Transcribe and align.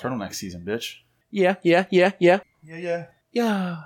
Turtleneck 0.00 0.34
season, 0.34 0.62
bitch. 0.64 0.94
Yeah, 1.30 1.56
yeah, 1.62 1.84
yeah, 1.90 2.12
yeah, 2.18 2.40
Yeah, 2.62 2.76
yeah. 2.76 3.06
yeah. 3.32 3.76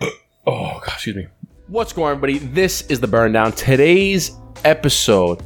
Oh, 0.46 0.78
God, 0.78 0.92
excuse 0.92 1.16
me. 1.16 1.26
What's 1.66 1.92
going 1.92 2.06
on, 2.10 2.16
everybody? 2.16 2.38
This 2.38 2.82
is 2.82 3.00
the 3.00 3.08
Burn 3.08 3.32
Down. 3.32 3.50
Today's 3.50 4.30
episode, 4.64 5.42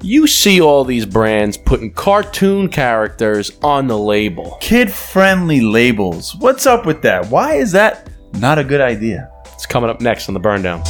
you 0.00 0.26
see 0.26 0.62
all 0.62 0.84
these 0.84 1.04
brands 1.04 1.58
putting 1.58 1.92
cartoon 1.92 2.70
characters 2.70 3.52
on 3.62 3.86
the 3.86 3.98
label. 3.98 4.56
Kid 4.62 4.90
friendly 4.90 5.60
labels. 5.60 6.34
What's 6.36 6.64
up 6.64 6.86
with 6.86 7.02
that? 7.02 7.26
Why 7.26 7.56
is 7.56 7.72
that 7.72 8.08
not 8.32 8.58
a 8.58 8.64
good 8.64 8.80
idea? 8.80 9.30
It's 9.52 9.66
coming 9.66 9.90
up 9.90 10.00
next 10.00 10.28
on 10.28 10.34
the 10.34 10.40
Burn 10.40 10.62
Down. 10.62 10.82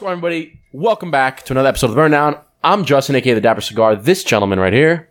Going 0.00 0.12
everybody? 0.12 0.58
Welcome 0.72 1.10
back 1.10 1.44
to 1.44 1.52
another 1.52 1.68
episode 1.68 1.88
of 1.88 1.90
the 1.90 1.96
Burn 1.96 2.12
Down. 2.12 2.40
I'm 2.64 2.86
Justin, 2.86 3.16
aka 3.16 3.34
the 3.34 3.40
Dapper 3.42 3.60
Cigar. 3.60 3.96
This 3.96 4.24
gentleman 4.24 4.58
right 4.58 4.72
here. 4.72 5.10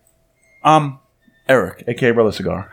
Um, 0.63 0.99
Eric, 1.47 1.83
aka 1.87 2.09
Brother 2.09 2.31
Cigar. 2.31 2.71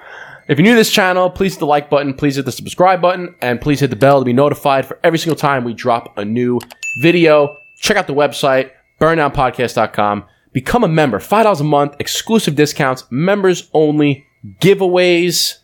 If 0.49 0.57
you're 0.57 0.65
new 0.65 0.71
to 0.71 0.77
this 0.77 0.91
channel, 0.91 1.29
please 1.29 1.53
hit 1.53 1.59
the 1.59 1.67
like 1.67 1.91
button, 1.91 2.15
please 2.15 2.37
hit 2.37 2.47
the 2.47 2.53
subscribe 2.53 3.03
button, 3.03 3.35
and 3.43 3.61
please 3.61 3.81
hit 3.81 3.91
the 3.91 3.97
bell 3.97 4.19
to 4.19 4.25
be 4.25 4.33
notified 4.33 4.87
for 4.87 4.99
every 5.05 5.19
single 5.19 5.37
time 5.37 5.63
we 5.63 5.75
drop 5.75 6.17
a 6.17 6.25
new 6.25 6.59
video. 7.03 7.55
Check 7.83 7.99
out 7.99 8.07
the 8.07 8.15
website, 8.15 8.71
burndownpodcast.com. 8.99 10.25
Become 10.55 10.85
a 10.85 10.89
member. 10.89 11.19
$5 11.19 11.61
a 11.61 11.65
month, 11.65 11.97
exclusive 12.01 12.55
discounts, 12.55 13.05
members 13.11 13.69
only, 13.75 14.25
giveaways. 14.63 15.59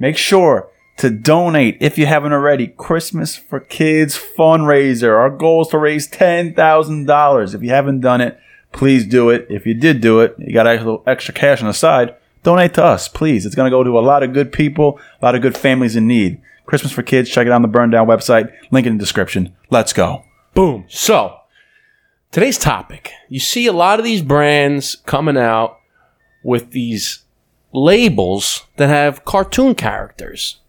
Make 0.00 0.16
sure 0.16 0.68
to 0.98 1.10
donate 1.10 1.78
if 1.80 1.98
you 1.98 2.06
haven't 2.06 2.32
already. 2.32 2.68
Christmas 2.68 3.36
for 3.36 3.60
Kids 3.60 4.16
fundraiser. 4.16 5.16
Our 5.16 5.30
goal 5.30 5.62
is 5.62 5.68
to 5.68 5.78
raise 5.78 6.08
$10,000. 6.08 7.54
If 7.54 7.62
you 7.62 7.70
haven't 7.70 8.00
done 8.00 8.20
it, 8.20 8.38
please 8.72 9.06
do 9.06 9.30
it. 9.30 9.46
If 9.50 9.66
you 9.66 9.74
did 9.74 10.00
do 10.00 10.20
it, 10.20 10.34
you 10.38 10.52
got 10.52 10.66
extra 11.06 11.34
cash 11.34 11.60
on 11.60 11.68
the 11.68 11.74
side, 11.74 12.14
donate 12.42 12.74
to 12.74 12.84
us, 12.84 13.08
please. 13.08 13.44
It's 13.46 13.54
going 13.54 13.70
to 13.70 13.76
go 13.76 13.82
to 13.82 13.98
a 13.98 14.00
lot 14.00 14.22
of 14.22 14.32
good 14.32 14.52
people, 14.52 15.00
a 15.20 15.24
lot 15.24 15.34
of 15.34 15.42
good 15.42 15.56
families 15.56 15.96
in 15.96 16.06
need. 16.06 16.40
Christmas 16.66 16.92
for 16.92 17.02
Kids, 17.02 17.28
check 17.28 17.46
it 17.46 17.50
out 17.50 17.56
on 17.56 17.62
the 17.62 17.68
Burn 17.68 17.90
Down 17.90 18.06
website. 18.06 18.52
Link 18.70 18.86
in 18.86 18.96
the 18.96 19.02
description. 19.02 19.54
Let's 19.70 19.92
go. 19.92 20.24
Boom. 20.54 20.84
So, 20.88 21.38
today's 22.30 22.58
topic. 22.58 23.10
You 23.28 23.40
see 23.40 23.66
a 23.66 23.72
lot 23.72 23.98
of 23.98 24.04
these 24.04 24.22
brands 24.22 24.94
coming 25.06 25.36
out 25.36 25.80
with 26.44 26.70
these 26.70 27.24
labels 27.72 28.66
that 28.76 28.88
have 28.88 29.24
cartoon 29.24 29.74
characters. 29.74 30.60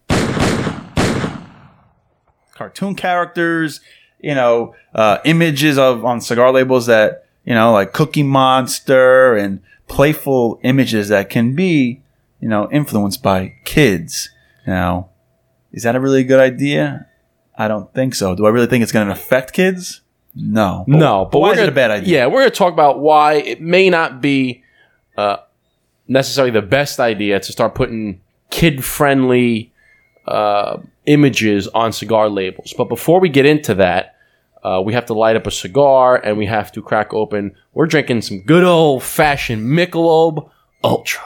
Cartoon 2.64 2.96
characters, 2.96 3.82
you 4.20 4.34
know, 4.34 4.74
uh, 4.96 5.18
images 5.26 5.78
of 5.78 6.06
on 6.06 6.22
cigar 6.22 6.52
labels 6.52 6.86
that 6.86 7.24
you 7.46 7.54
know, 7.54 7.74
like 7.74 7.94
Cookie 7.94 8.24
Monster 8.24 9.36
and 9.36 9.62
playful 9.88 10.60
images 10.64 11.10
that 11.10 11.30
can 11.30 11.56
be, 11.56 12.02
you 12.40 12.48
know, 12.48 12.70
influenced 12.72 13.22
by 13.22 13.56
kids. 13.66 14.30
Now, 14.66 15.10
is 15.72 15.84
that 15.84 15.96
a 15.96 16.00
really 16.00 16.24
good 16.24 16.40
idea? 16.40 17.08
I 17.58 17.68
don't 17.68 17.94
think 17.94 18.16
so. 18.16 18.36
Do 18.36 18.46
I 18.46 18.50
really 18.50 18.68
think 18.68 18.82
it's 18.82 18.92
going 18.92 19.08
to 19.08 19.14
affect 19.14 19.54
kids? 19.54 20.02
No. 20.34 20.86
No, 20.88 21.26
but 21.26 21.40
why 21.40 21.50
we're 21.50 21.54
is 21.54 21.60
it 21.60 21.62
gonna, 21.64 21.72
a 21.72 21.76
bad 21.76 21.92
idea? 21.92 22.20
Yeah, 22.20 22.26
we're 22.28 22.42
going 22.42 22.52
to 22.52 22.56
talk 22.56 22.74
about 22.74 23.00
why 23.00 23.34
it 23.34 23.62
may 23.62 23.90
not 23.90 24.22
be 24.22 24.64
uh, 25.18 25.38
necessarily 26.08 26.52
the 26.52 26.62
best 26.62 27.00
idea 27.00 27.40
to 27.40 27.52
start 27.52 27.76
putting 27.76 28.22
kid-friendly 28.50 29.73
uh, 30.26 30.78
images 31.06 31.68
on 31.70 31.92
cigar 31.92 32.30
labels. 32.30 32.74
But 32.78 32.90
before 32.90 33.20
we 33.20 33.30
get 33.30 33.46
into 33.46 33.76
that, 33.76 34.16
uh, 34.64 34.82
we 34.84 34.94
have 34.94 35.06
to 35.08 35.14
light 35.14 35.36
up 35.36 35.46
a 35.46 35.52
cigar 35.52 36.16
and 36.16 36.38
we 36.38 36.46
have 36.46 36.72
to 36.72 36.82
crack 36.82 37.14
open. 37.14 37.56
We're 37.74 37.88
drinking 37.88 38.22
some 38.22 38.42
good 38.42 38.64
old-fashioned 38.64 39.62
Michelob 39.62 40.50
Ultra. 40.84 41.22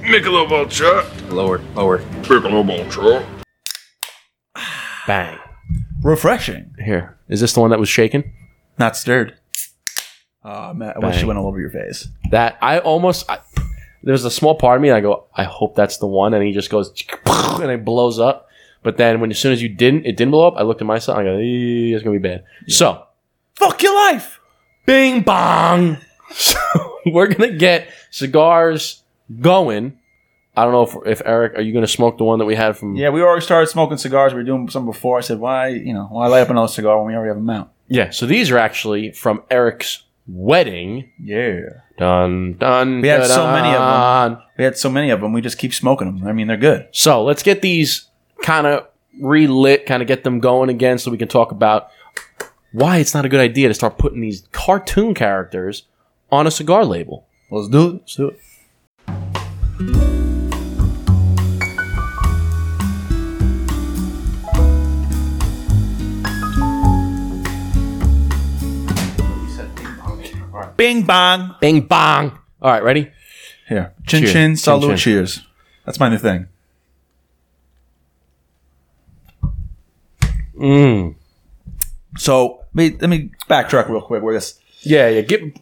Michelob 0.00 0.50
Ultra. 0.50 1.06
Lower, 1.28 1.58
lower, 1.74 1.98
Michelob 1.98 2.70
Ultra. 2.70 3.26
bang. 5.06 5.38
Refreshing. 6.02 6.74
Here, 6.82 7.16
is 7.28 7.40
this 7.40 7.52
the 7.52 7.60
one 7.60 7.70
that 7.70 7.78
was 7.78 7.88
shaken? 7.88 8.32
Not 8.78 8.96
stirred. 8.96 9.34
Oh, 10.44 10.74
man, 10.74 10.94
I 10.96 10.98
wish 10.98 11.14
Bang. 11.16 11.24
it 11.24 11.26
went 11.26 11.38
all 11.38 11.46
over 11.46 11.60
your 11.60 11.70
face. 11.70 12.08
That 12.30 12.58
I 12.60 12.80
almost 12.80 13.30
I, 13.30 13.38
there's 14.02 14.24
a 14.24 14.30
small 14.30 14.54
part 14.54 14.76
of 14.76 14.82
me. 14.82 14.90
I 14.90 15.00
go, 15.00 15.26
I 15.34 15.44
hope 15.44 15.74
that's 15.74 15.98
the 15.98 16.06
one, 16.06 16.34
and 16.34 16.44
he 16.44 16.52
just 16.52 16.70
goes 16.70 16.92
and 17.26 17.70
it 17.70 17.84
blows 17.84 18.18
up. 18.18 18.48
But 18.82 18.96
then 18.96 19.20
when 19.20 19.30
as 19.30 19.38
soon 19.38 19.52
as 19.52 19.62
you 19.62 19.68
didn't, 19.68 20.06
it 20.06 20.16
didn't 20.16 20.32
blow 20.32 20.48
up. 20.48 20.54
I 20.56 20.62
looked 20.62 20.80
at 20.80 20.86
myself. 20.86 21.18
I 21.18 21.22
go, 21.22 21.36
"Eh, 21.36 21.94
it's 21.94 22.02
gonna 22.02 22.18
be 22.18 22.28
bad. 22.28 22.44
So, 22.66 23.04
Fuck 23.54 23.82
your 23.82 23.94
life. 23.94 24.40
Bing 24.86 25.22
bong. 25.22 25.98
So 26.34 26.58
we're 27.04 27.26
gonna 27.26 27.52
get 27.58 27.88
cigars 28.10 29.02
going. 29.40 29.98
I 30.56 30.64
don't 30.64 30.72
know 30.72 31.02
if, 31.02 31.20
if 31.20 31.22
Eric, 31.26 31.58
are 31.58 31.60
you 31.60 31.74
gonna 31.74 31.86
smoke 31.86 32.16
the 32.16 32.24
one 32.24 32.38
that 32.38 32.46
we 32.46 32.54
had 32.54 32.78
from? 32.78 32.96
Yeah, 32.96 33.10
we 33.10 33.20
already 33.20 33.44
started 33.44 33.66
smoking 33.66 33.98
cigars. 33.98 34.32
We 34.32 34.38
were 34.38 34.44
doing 34.44 34.70
some 34.70 34.86
before. 34.86 35.18
I 35.18 35.20
said, 35.20 35.38
why, 35.40 35.68
you 35.68 35.92
know, 35.92 36.06
why 36.10 36.28
light 36.28 36.40
up 36.40 36.48
another 36.48 36.68
cigar 36.72 36.96
when 36.98 37.08
we 37.08 37.14
already 37.14 37.28
have 37.28 37.36
them 37.36 37.50
out? 37.50 37.70
Yeah. 37.88 38.08
So 38.08 38.24
these 38.24 38.50
are 38.50 38.56
actually 38.56 39.12
from 39.12 39.42
Eric's 39.50 40.04
wedding. 40.26 41.10
Yeah. 41.22 41.60
Dun 41.98 42.54
dun. 42.54 43.00
We 43.00 43.08
had 43.08 43.26
so 43.26 43.46
many 43.46 43.68
of 43.68 44.30
them. 44.30 44.42
We 44.56 44.64
had 44.64 44.76
so 44.76 44.90
many 44.90 45.10
of 45.10 45.20
them. 45.20 45.32
We 45.32 45.40
just 45.40 45.58
keep 45.58 45.74
smoking 45.74 46.18
them. 46.18 46.26
I 46.26 46.32
mean, 46.32 46.46
they're 46.46 46.56
good. 46.56 46.88
So 46.92 47.24
let's 47.24 47.42
get 47.42 47.62
these 47.62 48.08
kind 48.42 48.66
of 48.66 48.86
relit, 49.20 49.86
kind 49.86 50.02
of 50.02 50.08
get 50.08 50.24
them 50.24 50.40
going 50.40 50.70
again, 50.70 50.98
so 50.98 51.10
we 51.10 51.18
can 51.18 51.28
talk 51.28 51.52
about 51.52 51.90
why 52.72 52.98
it's 52.98 53.14
not 53.14 53.24
a 53.24 53.28
good 53.28 53.40
idea 53.40 53.68
to 53.68 53.74
start 53.74 53.98
putting 53.98 54.20
these 54.20 54.48
cartoon 54.52 55.14
characters 55.14 55.84
on 56.30 56.46
a 56.46 56.50
cigar 56.50 56.84
label. 56.84 57.26
Let's 57.50 57.68
do 57.68 57.88
it. 57.88 57.92
Let's 57.92 58.16
do 58.16 58.28
it. 58.28 60.21
Bing 70.82 71.02
bong. 71.04 71.54
Bing 71.60 71.82
bong. 71.82 72.36
All 72.60 72.72
right, 72.72 72.82
ready? 72.82 73.08
Here. 73.68 73.94
Chin 74.04 74.22
Cheers. 74.22 74.32
chin, 74.32 74.50
Chin, 74.50 74.56
salute, 74.56 74.88
chin. 74.88 74.96
cheers. 74.96 75.40
That's 75.86 76.00
my 76.00 76.08
new 76.08 76.18
thing. 76.18 76.48
Mm. 80.58 81.14
So 82.18 82.64
let 82.74 82.92
me, 82.92 82.98
let 83.00 83.08
me 83.10 83.30
backtrack 83.48 83.88
real 83.88 84.00
quick. 84.02 84.24
Where 84.24 84.34
this? 84.34 84.58
Yeah, 84.80 85.08
yeah. 85.08 85.20
Get 85.20 85.56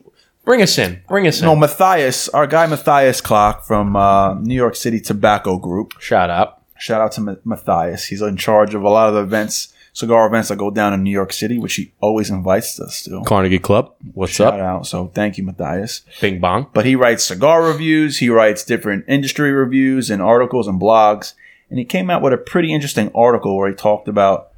bring 0.47 0.63
us 0.63 0.79
in. 0.79 1.03
Bring 1.07 1.27
us 1.27 1.41
in. 1.41 1.45
No, 1.45 1.55
Matthias, 1.55 2.31
our 2.31 2.47
guy 2.47 2.67
Matthias 2.67 3.21
Clock 3.21 3.65
from 3.65 3.97
uh, 3.97 4.35
New 4.35 4.55
York 4.55 4.75
City 4.75 5.01
Tobacco 5.01 5.59
Group. 5.59 6.01
Shout 6.01 6.31
out. 6.31 6.63
Shout 6.79 7.03
out 7.03 7.13
to 7.13 7.21
Ma- 7.21 7.35
Matthias. 7.45 8.07
He's 8.07 8.23
in 8.23 8.39
charge 8.39 8.75
of 8.75 8.83
a 8.85 8.89
lot 8.89 9.09
of 9.09 9.15
the 9.17 9.21
events, 9.21 9.75
cigar 9.93 10.27
events 10.27 10.49
that 10.49 10.57
go 10.57 10.71
down 10.71 10.93
in 10.93 11.03
New 11.03 11.11
York 11.11 11.33
City, 11.33 11.59
which 11.59 11.75
he 11.75 11.93
always 12.01 12.31
invites 12.31 12.79
us 12.81 13.03
to. 13.05 13.23
Carnegie 13.25 13.59
Club. 13.59 13.95
What's 14.15 14.33
Shout 14.33 14.55
up? 14.55 14.61
out. 14.61 14.87
So 14.87 15.09
thank 15.15 15.39
you, 15.39 15.45
Matthias. 15.45 16.03
Bing 16.21 16.41
bong. 16.41 16.69
But 16.73 16.87
he 16.87 16.97
writes 16.97 17.25
cigar 17.25 17.63
reviews. 17.63 18.19
He 18.19 18.29
writes 18.29 18.65
different 18.65 19.05
industry 19.09 19.53
reviews 19.53 20.11
and 20.11 20.23
articles 20.23 20.69
and 20.69 20.81
blogs. 20.81 21.35
And 21.69 21.79
he 21.79 21.85
came 21.85 22.11
out 22.11 22.23
with 22.23 22.33
a 22.33 22.39
pretty 22.39 22.73
interesting 22.73 23.11
article 23.15 23.57
where 23.57 23.69
he 23.69 23.75
talked 23.75 24.09
about 24.09 24.49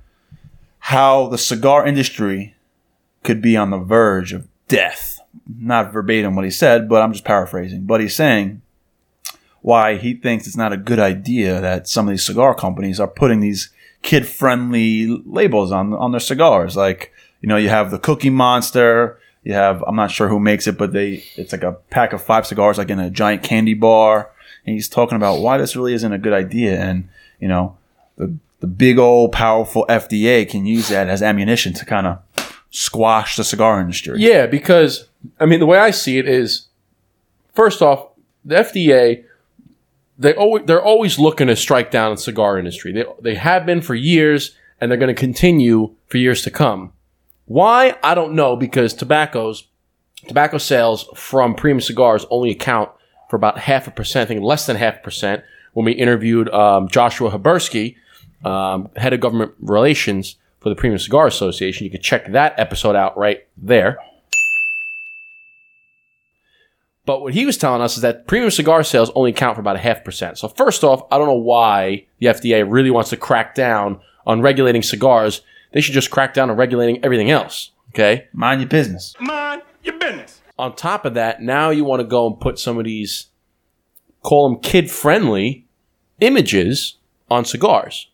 how 0.79 1.29
the 1.29 1.39
cigar 1.39 1.87
industry 1.87 2.55
could 3.23 3.41
be 3.41 3.57
on 3.57 3.71
the 3.71 3.79
verge 3.79 4.33
of 4.33 4.49
death. 4.69 5.21
Not 5.59 5.93
verbatim 5.93 6.35
what 6.35 6.45
he 6.45 6.51
said, 6.51 6.89
but 6.89 7.03
I'm 7.03 7.13
just 7.13 7.25
paraphrasing. 7.25 7.85
But 7.85 8.01
he's 8.01 8.17
saying 8.17 8.63
why 9.61 9.97
he 9.97 10.15
thinks 10.15 10.47
it's 10.47 10.57
not 10.57 10.73
a 10.73 10.77
good 10.77 10.99
idea 10.99 11.61
that 11.61 11.89
some 11.89 12.09
of 12.09 12.13
these 12.13 12.27
cigar 12.27 12.55
companies 12.55 12.99
are 12.99 13.07
putting 13.09 13.41
these 13.41 13.71
kid 14.03 14.27
friendly 14.27 15.07
labels 15.25 15.73
on 15.73 15.95
on 15.95 16.11
their 16.11 16.21
cigars. 16.21 16.77
Like, 16.77 17.13
you 17.41 17.49
know, 17.49 17.57
you 17.57 17.69
have 17.69 17.91
the 17.91 17.99
Cookie 17.99 18.31
Monster, 18.31 19.19
you 19.45 19.55
have 19.55 19.83
I'm 19.87 19.97
not 19.97 20.11
sure 20.11 20.29
who 20.29 20.39
makes 20.39 20.67
it, 20.67 20.77
but 20.77 20.93
they 20.93 21.25
it's 21.37 21.53
like 21.53 21.63
a 21.63 21.73
pack 21.91 22.13
of 22.13 22.23
five 22.23 22.47
cigars 22.47 22.79
like 22.79 22.91
in 22.91 22.99
a 22.99 23.11
giant 23.11 23.43
candy 23.43 23.75
bar. 23.75 24.31
And 24.65 24.75
he's 24.75 24.89
talking 24.89 25.17
about 25.17 25.41
why 25.41 25.59
this 25.59 25.75
really 25.75 25.95
isn't 25.95 26.13
a 26.13 26.19
good 26.19 26.33
idea 26.33 26.81
and, 26.81 27.09
you 27.41 27.49
know, 27.49 27.77
the 28.17 28.37
the 28.61 28.69
big 28.69 28.99
old 28.99 29.33
powerful 29.33 29.85
FDA 29.89 30.49
can 30.49 30.67
use 30.67 30.89
that 30.89 31.09
as 31.09 31.21
ammunition 31.21 31.73
to 31.75 31.85
kind 31.85 32.07
of 32.07 32.21
squash 32.71 33.37
the 33.37 33.43
cigar 33.43 33.81
industry. 33.81 34.21
Yeah, 34.21 34.47
because 34.47 35.09
I 35.41 35.47
mean 35.47 35.61
the 35.61 35.67
way 35.67 35.79
I 35.79 35.91
see 35.91 36.19
it 36.19 36.29
is, 36.29 36.69
first 37.55 37.83
off, 37.83 38.09
the 38.45 38.57
FDA 38.57 39.25
they 40.23 40.35
always 40.35 40.65
they're 40.67 40.83
always 40.83 41.19
looking 41.19 41.49
to 41.49 41.57
strike 41.57 41.91
down 41.91 42.15
the 42.15 42.21
cigar 42.21 42.59
industry. 42.59 42.93
They 42.93 43.05
they 43.21 43.35
have 43.35 43.67
been 43.67 43.81
for 43.81 43.95
years, 43.95 44.57
and 44.81 44.91
they're 44.91 44.99
going 44.99 45.15
to 45.15 45.21
continue 45.21 45.95
for 46.07 46.19
years 46.19 46.43
to 46.43 46.51
come. 46.51 46.93
Why 47.47 47.97
I 48.03 48.15
don't 48.15 48.35
know 48.35 48.57
because 48.57 48.95
tobaccos 48.95 49.67
tobacco 50.29 50.59
sales 50.59 51.09
from 51.15 51.55
premium 51.55 51.81
cigars 51.81 52.25
only 52.31 52.51
account 52.51 52.91
for 53.29 53.37
about 53.37 53.59
half 53.59 53.89
a 53.89 53.91
percent, 53.91 54.29
I 54.29 54.29
think 54.29 54.43
less 54.43 54.67
than 54.67 54.77
half 54.77 54.97
a 54.97 55.01
percent, 55.01 55.43
when 55.73 55.85
we 55.85 55.93
interviewed 55.93 56.49
um, 56.51 56.89
Joshua 56.89 57.31
Habursky, 57.31 57.97
um, 58.45 58.91
head 58.97 59.13
of 59.13 59.21
government 59.21 59.53
relations 59.61 60.37
for 60.61 60.69
the 60.69 60.75
Premium 60.75 60.99
Cigar 60.99 61.27
Association. 61.27 61.85
You 61.85 61.91
can 61.91 62.03
check 62.03 62.31
that 62.33 62.55
episode 62.59 62.95
out 62.95 63.17
right 63.17 63.47
there. 63.57 63.99
But 67.05 67.21
what 67.21 67.35
he 67.35 67.45
was 67.45 67.57
telling 67.57 67.83
us 67.83 67.97
is 67.97 68.03
that 68.03 68.29
premium 68.29 68.51
cigar 68.51 68.85
sales 68.85 69.11
only 69.15 69.31
account 69.31 69.57
for 69.57 69.61
about 69.61 69.77
a 69.77 69.81
half 69.81 70.05
percent. 70.05 70.39
So 70.39 70.49
first 70.49 70.85
off, 70.85 71.03
I 71.11 71.19
don't 71.19 71.27
know 71.27 71.35
why 71.35 72.07
the 72.19 72.27
FDA 72.27 72.65
really 72.69 72.91
wants 72.91 73.11
to 73.11 73.17
crack 73.17 73.55
down 73.55 74.01
on 74.25 74.41
regulating 74.41 74.83
cigars. 74.83 75.43
They 75.73 75.81
should 75.81 75.95
just 75.95 76.11
crack 76.11 76.33
down 76.33 76.49
on 76.51 76.57
regulating 76.57 77.05
everything 77.05 77.31
else. 77.31 77.73
Okay. 77.91 78.29
Mind 78.33 78.61
your 78.61 78.69
business. 78.69 79.15
Mind 79.19 79.63
your 79.83 79.99
business. 79.99 80.41
On 80.59 80.75
top 80.77 81.05
of 81.05 81.15
that, 81.15 81.43
now 81.43 81.71
you 81.71 81.85
want 81.85 82.01
to 82.01 82.07
go 82.07 82.27
and 82.27 82.39
put 82.39 82.59
some 82.59 82.79
of 82.79 82.85
these, 82.85 83.27
call 84.23 84.49
them 84.49 84.61
kid 84.61 84.91
friendly 84.91 85.67
images 86.21 86.99
on 87.29 87.45
cigars. 87.45 88.11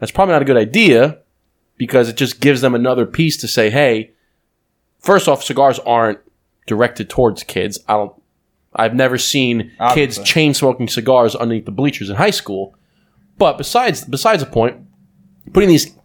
That's 0.00 0.10
probably 0.10 0.32
not 0.32 0.42
a 0.42 0.46
good 0.46 0.56
idea 0.56 1.20
because 1.76 2.08
it 2.08 2.16
just 2.16 2.40
gives 2.40 2.60
them 2.62 2.74
another 2.74 3.06
piece 3.06 3.36
to 3.38 3.48
say, 3.48 3.70
hey, 3.70 4.12
first 4.98 5.28
off, 5.28 5.44
cigars 5.44 5.78
aren't 5.80 6.18
directed 6.66 7.08
towards 7.08 7.44
kids. 7.44 7.78
I 7.88 7.94
don't. 7.94 8.12
I've 8.74 8.94
never 8.94 9.18
seen 9.18 9.72
kids 9.92 10.18
chain 10.22 10.54
smoking 10.54 10.88
cigars 10.88 11.34
underneath 11.34 11.64
the 11.64 11.70
bleachers 11.70 12.10
in 12.10 12.16
high 12.16 12.30
school. 12.30 12.74
But 13.38 13.58
besides 13.58 14.04
besides 14.04 14.42
the 14.42 14.50
point, 14.50 14.78
putting 15.52 15.68
these 15.68 15.96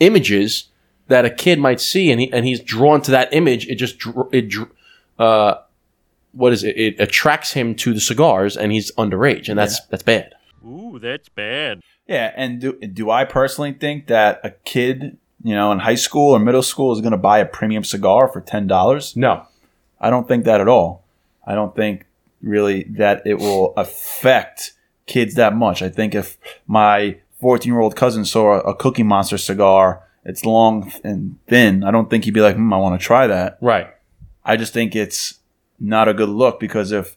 images 0.00 0.68
that 1.08 1.24
a 1.24 1.30
kid 1.30 1.58
might 1.58 1.80
see 1.80 2.10
and 2.10 2.20
he 2.20 2.32
and 2.32 2.46
he's 2.46 2.60
drawn 2.60 3.02
to 3.02 3.10
that 3.12 3.32
image, 3.32 3.66
it 3.68 3.76
just 3.76 3.96
it 4.32 4.54
uh, 5.18 5.54
what 6.32 6.52
is 6.52 6.64
it? 6.64 6.76
It 6.76 7.00
attracts 7.00 7.52
him 7.52 7.74
to 7.76 7.92
the 7.92 8.00
cigars, 8.00 8.56
and 8.56 8.72
he's 8.72 8.90
underage, 8.92 9.48
and 9.48 9.58
that's 9.58 9.84
that's 9.86 10.02
bad. 10.02 10.34
Ooh, 10.64 10.98
that's 11.00 11.28
bad. 11.28 11.82
Yeah, 12.06 12.32
and 12.36 12.60
do 12.60 12.72
do 12.78 13.10
I 13.10 13.24
personally 13.24 13.72
think 13.72 14.06
that 14.08 14.40
a 14.42 14.50
kid, 14.50 15.18
you 15.42 15.54
know, 15.54 15.72
in 15.72 15.80
high 15.80 15.94
school 15.94 16.34
or 16.34 16.38
middle 16.38 16.62
school 16.62 16.92
is 16.92 17.00
going 17.00 17.12
to 17.12 17.18
buy 17.18 17.38
a 17.38 17.46
premium 17.46 17.84
cigar 17.84 18.28
for 18.28 18.40
ten 18.40 18.66
dollars? 18.66 19.16
No, 19.16 19.46
I 20.00 20.10
don't 20.10 20.26
think 20.26 20.44
that 20.44 20.60
at 20.60 20.68
all. 20.68 21.04
I 21.46 21.54
don't 21.54 21.74
think 21.74 22.06
really 22.42 22.84
that 22.84 23.22
it 23.26 23.34
will 23.38 23.72
affect 23.76 24.72
kids 25.06 25.34
that 25.34 25.54
much. 25.54 25.82
I 25.82 25.88
think 25.88 26.14
if 26.14 26.36
my 26.66 27.18
14 27.40 27.72
year 27.72 27.80
old 27.80 27.96
cousin 27.96 28.24
saw 28.24 28.60
a, 28.60 28.74
Cookie 28.74 29.02
Monster 29.02 29.38
cigar, 29.38 30.02
it's 30.24 30.44
long 30.44 30.92
and 31.02 31.38
thin, 31.48 31.82
I 31.84 31.90
don't 31.90 32.08
think 32.08 32.24
he'd 32.24 32.30
be 32.34 32.40
like, 32.40 32.56
hmm, 32.56 32.72
I 32.72 32.76
want 32.76 33.00
to 33.00 33.04
try 33.04 33.26
that. 33.26 33.58
right? 33.60 33.88
I 34.44 34.56
just 34.56 34.72
think 34.72 34.94
it's 34.96 35.38
not 35.78 36.08
a 36.08 36.14
good 36.14 36.28
look 36.28 36.58
because 36.60 36.92
if 36.92 37.16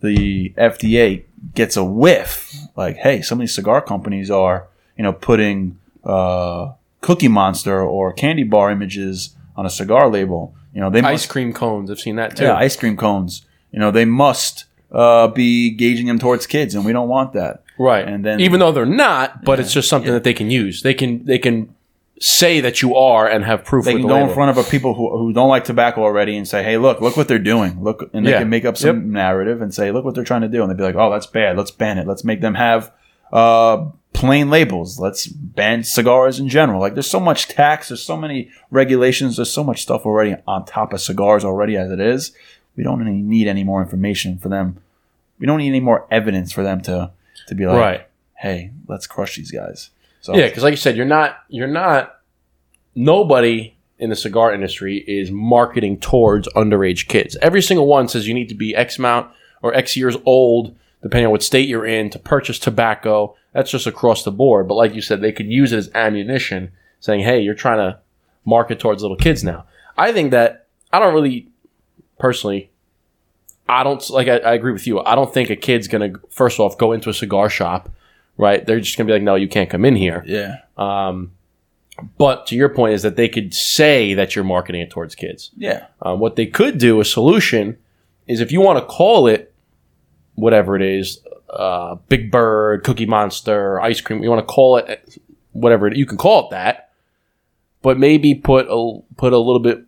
the 0.00 0.50
FDA 0.56 1.24
gets 1.54 1.76
a 1.76 1.84
whiff, 1.84 2.54
like, 2.76 2.96
hey, 2.96 3.22
some 3.22 3.38
of 3.38 3.40
these 3.40 3.54
cigar 3.54 3.80
companies 3.80 4.30
are, 4.30 4.68
you 4.96 5.02
know, 5.02 5.12
putting 5.12 5.78
uh, 6.04 6.72
Cookie 7.00 7.28
Monster 7.28 7.82
or 7.82 8.12
candy 8.12 8.44
bar 8.44 8.70
images 8.70 9.34
on 9.56 9.66
a 9.66 9.70
cigar 9.70 10.08
label. 10.08 10.54
You 10.74 10.80
know, 10.80 10.90
they 10.90 11.00
Ice 11.00 11.22
must, 11.22 11.28
cream 11.30 11.52
cones. 11.52 11.90
I've 11.90 12.00
seen 12.00 12.16
that 12.16 12.36
too. 12.36 12.44
yeah, 12.44 12.54
ice 12.54 12.76
cream 12.76 12.96
cones. 12.96 13.44
You 13.72 13.78
know, 13.78 13.90
they 13.90 14.04
must 14.04 14.64
uh, 14.92 15.28
be 15.28 15.70
gauging 15.70 16.06
them 16.06 16.18
towards 16.18 16.46
kids, 16.46 16.74
and 16.74 16.84
we 16.84 16.92
don't 16.92 17.08
want 17.08 17.32
that. 17.34 17.62
Right. 17.78 18.06
And 18.06 18.24
then- 18.24 18.40
even 18.40 18.60
though 18.60 18.72
they're 18.72 18.86
not, 18.86 19.44
but 19.44 19.60
it's 19.60 19.72
just 19.72 19.88
something 19.88 20.12
that 20.12 20.24
they 20.24 20.34
can 20.34 20.50
use. 20.50 20.82
They 20.82 20.94
can 20.94 21.24
they 21.24 21.38
can 21.38 21.74
say 22.20 22.58
that 22.60 22.82
you 22.82 22.96
are 22.96 23.28
and 23.28 23.44
have 23.44 23.64
proof 23.64 23.84
They 23.84 23.92
can 23.92 24.02
the 24.02 24.08
go 24.08 24.16
in 24.16 24.34
front 24.34 24.50
of 24.50 24.58
a 24.58 24.68
people 24.68 24.92
who, 24.94 25.16
who 25.16 25.32
don't 25.32 25.48
like 25.48 25.62
tobacco 25.64 26.02
already 26.02 26.36
and 26.36 26.48
say, 26.48 26.64
"Hey, 26.64 26.76
look, 26.76 27.00
look 27.00 27.16
what 27.16 27.28
they're 27.28 27.38
doing." 27.38 27.80
Look, 27.80 28.10
and 28.12 28.26
they 28.26 28.30
Yeah. 28.32 28.40
can 28.40 28.48
make 28.48 28.64
up 28.64 28.76
some 28.76 28.96
Yep. 28.96 29.04
narrative 29.04 29.62
and 29.62 29.72
say, 29.72 29.92
"Look 29.92 30.04
what 30.04 30.16
they're 30.16 30.24
trying 30.24 30.40
to 30.40 30.48
do," 30.48 30.62
and 30.62 30.68
they'd 30.70 30.76
be 30.76 30.82
like, 30.82 30.96
"Oh, 30.96 31.10
that's 31.12 31.26
bad. 31.26 31.56
Let's 31.56 31.70
ban 31.70 31.96
it. 31.98 32.06
Let's 32.08 32.24
make 32.24 32.40
them 32.40 32.54
have 32.54 32.90
uh, 33.32 33.84
plain 34.14 34.48
labels. 34.50 34.98
Let's 34.98 35.26
ban 35.28 35.84
cigars 35.84 36.40
in 36.40 36.48
general." 36.48 36.80
Like, 36.80 36.94
there's 36.94 37.06
so 37.06 37.20
much 37.20 37.46
tax. 37.46 37.88
There's 37.90 38.02
so 38.02 38.16
many 38.16 38.48
regulations. 38.72 39.36
There's 39.36 39.52
so 39.52 39.62
much 39.62 39.82
stuff 39.82 40.04
already 40.04 40.34
on 40.46 40.64
top 40.64 40.92
of 40.92 41.00
cigars 41.00 41.44
already 41.44 41.76
as 41.76 41.92
it 41.92 42.00
is. 42.00 42.32
We 42.78 42.84
don't 42.84 43.02
any, 43.04 43.20
need 43.20 43.48
any 43.48 43.64
more 43.64 43.82
information 43.82 44.38
for 44.38 44.48
them. 44.48 44.78
We 45.40 45.46
don't 45.46 45.58
need 45.58 45.68
any 45.68 45.80
more 45.80 46.06
evidence 46.12 46.52
for 46.52 46.62
them 46.62 46.80
to 46.82 47.10
to 47.48 47.54
be 47.56 47.66
like, 47.66 47.76
Right. 47.76 48.06
"Hey, 48.36 48.70
let's 48.86 49.08
crush 49.08 49.34
these 49.34 49.50
guys." 49.50 49.90
So 50.20 50.36
Yeah, 50.36 50.46
because 50.46 50.62
like 50.62 50.70
you 50.70 50.76
said, 50.76 50.96
you're 50.96 51.04
not 51.04 51.38
you're 51.48 51.66
not 51.66 52.20
nobody 52.94 53.74
in 53.98 54.10
the 54.10 54.16
cigar 54.16 54.54
industry 54.54 54.98
is 55.08 55.28
marketing 55.32 55.98
towards 55.98 56.46
underage 56.54 57.08
kids. 57.08 57.36
Every 57.42 57.60
single 57.62 57.88
one 57.88 58.06
says 58.06 58.28
you 58.28 58.34
need 58.34 58.48
to 58.48 58.54
be 58.54 58.76
X 58.76 58.96
amount 58.96 59.28
or 59.60 59.74
X 59.74 59.96
years 59.96 60.16
old, 60.24 60.76
depending 61.02 61.26
on 61.26 61.32
what 61.32 61.42
state 61.42 61.68
you're 61.68 61.84
in, 61.86 62.10
to 62.10 62.18
purchase 62.20 62.60
tobacco. 62.60 63.34
That's 63.54 63.72
just 63.72 63.88
across 63.88 64.22
the 64.22 64.30
board. 64.30 64.68
But 64.68 64.74
like 64.74 64.94
you 64.94 65.00
said, 65.02 65.20
they 65.20 65.32
could 65.32 65.50
use 65.50 65.72
it 65.72 65.78
as 65.78 65.90
ammunition, 65.96 66.70
saying, 67.00 67.24
"Hey, 67.24 67.40
you're 67.40 67.54
trying 67.54 67.78
to 67.78 67.98
market 68.44 68.78
towards 68.78 69.02
little 69.02 69.16
kids 69.16 69.42
now." 69.42 69.64
I 69.96 70.12
think 70.12 70.30
that 70.30 70.66
I 70.92 71.00
don't 71.00 71.12
really 71.12 71.48
personally. 72.18 72.70
I 73.68 73.84
don't 73.84 74.08
like. 74.10 74.28
I, 74.28 74.38
I 74.38 74.54
agree 74.54 74.72
with 74.72 74.86
you. 74.86 75.00
I 75.00 75.14
don't 75.14 75.32
think 75.32 75.50
a 75.50 75.56
kid's 75.56 75.88
gonna 75.88 76.12
first 76.30 76.58
off 76.58 76.78
go 76.78 76.92
into 76.92 77.10
a 77.10 77.14
cigar 77.14 77.50
shop, 77.50 77.90
right? 78.38 78.64
They're 78.64 78.80
just 78.80 78.96
gonna 78.96 79.06
be 79.06 79.12
like, 79.12 79.22
"No, 79.22 79.34
you 79.34 79.48
can't 79.48 79.68
come 79.68 79.84
in 79.84 79.94
here." 79.96 80.24
yeah, 80.26 80.60
Um, 80.78 81.32
but 82.16 82.46
to 82.46 82.56
your 82.56 82.68
point 82.70 82.94
is 82.94 83.02
that 83.02 83.16
they 83.16 83.28
could 83.28 83.52
say 83.52 84.14
that 84.14 84.34
you're 84.34 84.44
marketing 84.44 84.80
it 84.80 84.90
towards 84.90 85.14
kids. 85.14 85.50
yeah, 85.56 85.86
Um, 86.00 86.18
what 86.20 86.36
they 86.36 86.46
could 86.46 86.78
do, 86.78 87.00
a 87.00 87.04
solution, 87.04 87.76
is 88.26 88.40
if 88.40 88.52
you 88.52 88.60
want 88.60 88.78
to 88.78 88.84
call 88.86 89.26
it 89.26 89.52
whatever 90.36 90.76
it 90.76 90.82
is, 90.82 91.20
uh, 91.50 91.96
Big 92.08 92.30
Bird, 92.30 92.84
Cookie 92.84 93.04
Monster, 93.06 93.80
ice 93.80 94.00
cream, 94.00 94.22
you 94.22 94.30
want 94.30 94.46
to 94.46 94.52
call 94.52 94.76
it 94.76 95.18
whatever 95.52 95.88
it, 95.88 95.96
you 95.96 96.06
can 96.06 96.16
call 96.16 96.46
it 96.46 96.50
that, 96.50 96.90
but 97.82 97.98
maybe 97.98 98.34
put 98.34 98.66
a 98.70 99.00
put 99.16 99.32
a 99.32 99.38
little 99.38 99.60
bit 99.60 99.82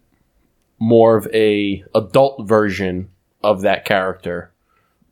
more 0.81 1.17
of 1.17 1.29
a 1.33 1.85
adult 1.95 2.49
version 2.49 3.11
of 3.45 3.63
that 3.63 3.85
character 3.85 4.51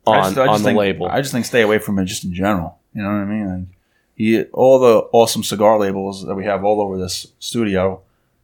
on 0.05 0.33
just 0.33 0.37
on 0.37 0.57
the 0.59 0.63
think- 0.65 0.77
label. 0.77 1.05
I 1.07 1.21
just 1.21 1.31
think 1.31 1.45
stay 1.45 1.61
away 1.61 1.77
from 1.79 1.97
it 1.99 2.05
just 2.05 2.25
in 2.25 2.33
general. 2.33 2.77
You 2.93 3.03
know 3.03 3.09
what 3.09 3.15
I 3.15 3.25
mean? 3.25 3.47
Like, 3.47 3.67
he, 4.15 4.43
all 4.51 4.79
the 4.79 5.07
awesome 5.13 5.43
cigar 5.43 5.79
labels 5.79 6.25
that 6.25 6.35
we 6.35 6.43
have 6.45 6.65
all 6.65 6.81
over 6.81 6.97
this 6.97 7.27
studio, 7.39 8.01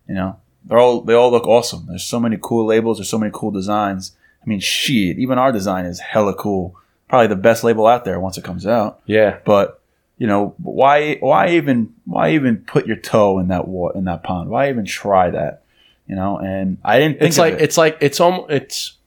you 0.07 0.13
know, 0.15 0.37
they're 0.63 0.77
all 0.77 1.01
they 1.01 1.13
all 1.13 1.31
look 1.31 1.47
awesome. 1.47 1.85
There's 1.87 2.03
so 2.03 2.19
many 2.19 2.37
cool 2.41 2.65
labels. 2.65 2.97
There's 2.97 3.09
so 3.09 3.17
many 3.17 3.31
cool 3.33 3.51
designs. 3.51 4.15
I 4.41 4.45
mean, 4.47 4.59
shit, 4.59 5.17
even 5.17 5.37
our 5.39 5.51
design 5.51 5.85
is 5.85 5.99
hella 5.99 6.33
cool. 6.35 6.75
Probably 7.09 7.27
the 7.27 7.35
best 7.35 7.63
label 7.63 7.87
out 7.87 8.05
there 8.05 8.19
once 8.19 8.37
it 8.37 8.43
comes 8.43 8.65
out. 8.65 9.01
yeah, 9.05 9.37
But 9.45 9.81
you 10.17 10.27
know, 10.27 10.55
why 10.61 11.15
why 11.15 11.49
even 11.49 11.93
why 12.05 12.31
even 12.31 12.57
put 12.57 12.87
your 12.87 12.95
toe 12.95 13.37
in 13.39 13.49
that 13.49 13.67
water 13.67 13.97
in 13.97 14.05
that 14.05 14.23
pond? 14.23 14.49
Why 14.49 14.69
even 14.69 14.85
try 14.85 15.29
that? 15.31 15.63
You 16.07 16.15
know, 16.15 16.37
and 16.37 16.77
I 16.83 16.99
didn't 16.99 17.19
think 17.19 17.29
it's 17.29 17.37
like 17.37 17.53
it. 17.55 17.61
it's 17.61 17.77
like 17.77 17.97
it's 17.99 18.19
almost 18.19 18.51
it's 18.51 18.97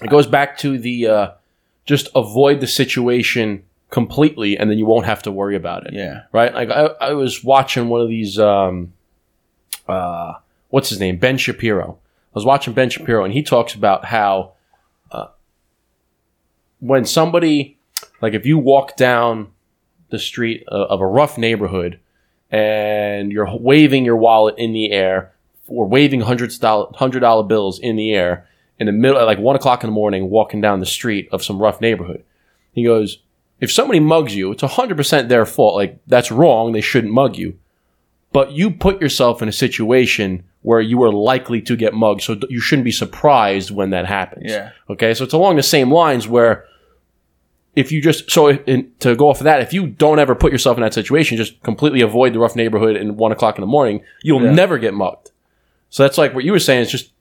it 0.00 0.08
goes 0.08 0.26
back 0.26 0.58
to 0.58 0.78
the 0.78 1.06
uh, 1.06 1.30
just 1.84 2.08
avoid 2.14 2.60
the 2.60 2.66
situation 2.66 3.64
completely 3.90 4.56
and 4.56 4.70
then 4.70 4.78
you 4.78 4.86
won't 4.86 5.04
have 5.04 5.22
to 5.22 5.30
worry 5.30 5.54
about 5.54 5.86
it. 5.86 5.92
Yeah, 5.92 6.22
right? 6.32 6.52
Like 6.52 6.70
i, 6.70 6.86
I 7.00 7.12
was 7.12 7.44
watching 7.44 7.88
one 7.88 8.00
of 8.00 8.08
these 8.08 8.38
um 8.38 8.94
uh 9.86 10.34
what's 10.70 10.88
his 10.88 10.98
name? 10.98 11.18
Ben 11.18 11.36
shapiro. 11.36 11.98
I 12.00 12.34
was 12.34 12.46
watching 12.46 12.72
ben 12.72 12.88
shapiro 12.88 13.24
and 13.24 13.32
he 13.32 13.42
talks 13.42 13.74
about 13.74 14.06
how 14.06 14.52
uh, 15.10 15.26
when 16.80 17.04
somebody 17.04 17.78
like 18.22 18.32
if 18.32 18.46
you 18.46 18.58
walk 18.58 18.96
down 18.96 19.48
the 20.08 20.18
street 20.18 20.64
of, 20.68 20.90
of 20.90 21.00
a 21.00 21.06
rough 21.06 21.36
neighborhood 21.36 22.00
and 22.50 23.30
you're 23.30 23.54
waving 23.58 24.06
your 24.06 24.16
wallet 24.16 24.54
in 24.56 24.72
the 24.72 24.90
air 24.90 25.32
or 25.68 25.86
waving 25.86 26.20
hundred 26.22 26.52
dollar 26.60 26.86
hundred 26.96 27.20
dollar 27.20 27.42
bills 27.42 27.78
in 27.78 27.96
the 27.96 28.12
air 28.12 28.46
in 28.78 28.86
the 28.86 28.92
middle 28.92 29.18
at 29.18 29.24
like 29.24 29.38
one 29.38 29.56
o'clock 29.56 29.82
in 29.84 29.88
the 29.88 29.94
morning 29.94 30.28
walking 30.30 30.60
down 30.60 30.80
the 30.80 30.86
street 30.86 31.28
of 31.32 31.42
some 31.44 31.58
rough 31.60 31.80
neighborhood 31.80 32.22
he 32.72 32.84
goes 32.84 33.18
if 33.60 33.70
somebody 33.70 34.00
mugs 34.00 34.34
you 34.34 34.50
it's 34.50 34.62
100% 34.62 35.28
their 35.28 35.46
fault 35.46 35.74
like 35.76 35.98
that's 36.06 36.32
wrong 36.32 36.72
they 36.72 36.80
shouldn't 36.80 37.12
mug 37.12 37.36
you 37.36 37.56
but 38.32 38.52
you 38.52 38.70
put 38.70 39.00
yourself 39.00 39.40
in 39.42 39.48
a 39.48 39.52
situation 39.52 40.42
where 40.62 40.80
you 40.80 41.02
are 41.02 41.12
likely 41.12 41.60
to 41.60 41.76
get 41.76 41.92
mugged 41.94 42.22
so 42.22 42.36
you 42.48 42.60
shouldn't 42.60 42.84
be 42.84 42.90
surprised 42.92 43.70
when 43.70 43.90
that 43.90 44.06
happens 44.06 44.50
Yeah. 44.50 44.70
okay 44.90 45.14
so 45.14 45.22
it's 45.24 45.34
along 45.34 45.56
the 45.56 45.62
same 45.62 45.92
lines 45.92 46.26
where 46.26 46.64
if 47.74 47.90
you 47.90 48.02
just 48.02 48.30
so 48.30 48.50
in, 48.50 48.92
to 48.98 49.16
go 49.16 49.30
off 49.30 49.38
of 49.40 49.44
that, 49.44 49.62
if 49.62 49.72
you 49.72 49.86
don't 49.86 50.18
ever 50.18 50.34
put 50.34 50.52
yourself 50.52 50.76
in 50.76 50.82
that 50.82 50.92
situation, 50.92 51.38
just 51.38 51.58
completely 51.62 52.02
avoid 52.02 52.34
the 52.34 52.38
rough 52.38 52.54
neighborhood 52.54 52.96
in 52.96 53.16
one 53.16 53.32
o'clock 53.32 53.56
in 53.56 53.62
the 53.62 53.66
morning, 53.66 54.02
you'll 54.22 54.42
Yeah. 54.42 54.52
never 54.52 54.76
get 54.76 54.92
mugged. 54.92 55.30
So 55.92 56.02
that's 56.02 56.16
like 56.16 56.34
what 56.34 56.42
you 56.42 56.52
were 56.52 56.58
saying 56.58 56.80
is 56.80 56.90
just 56.90 57.12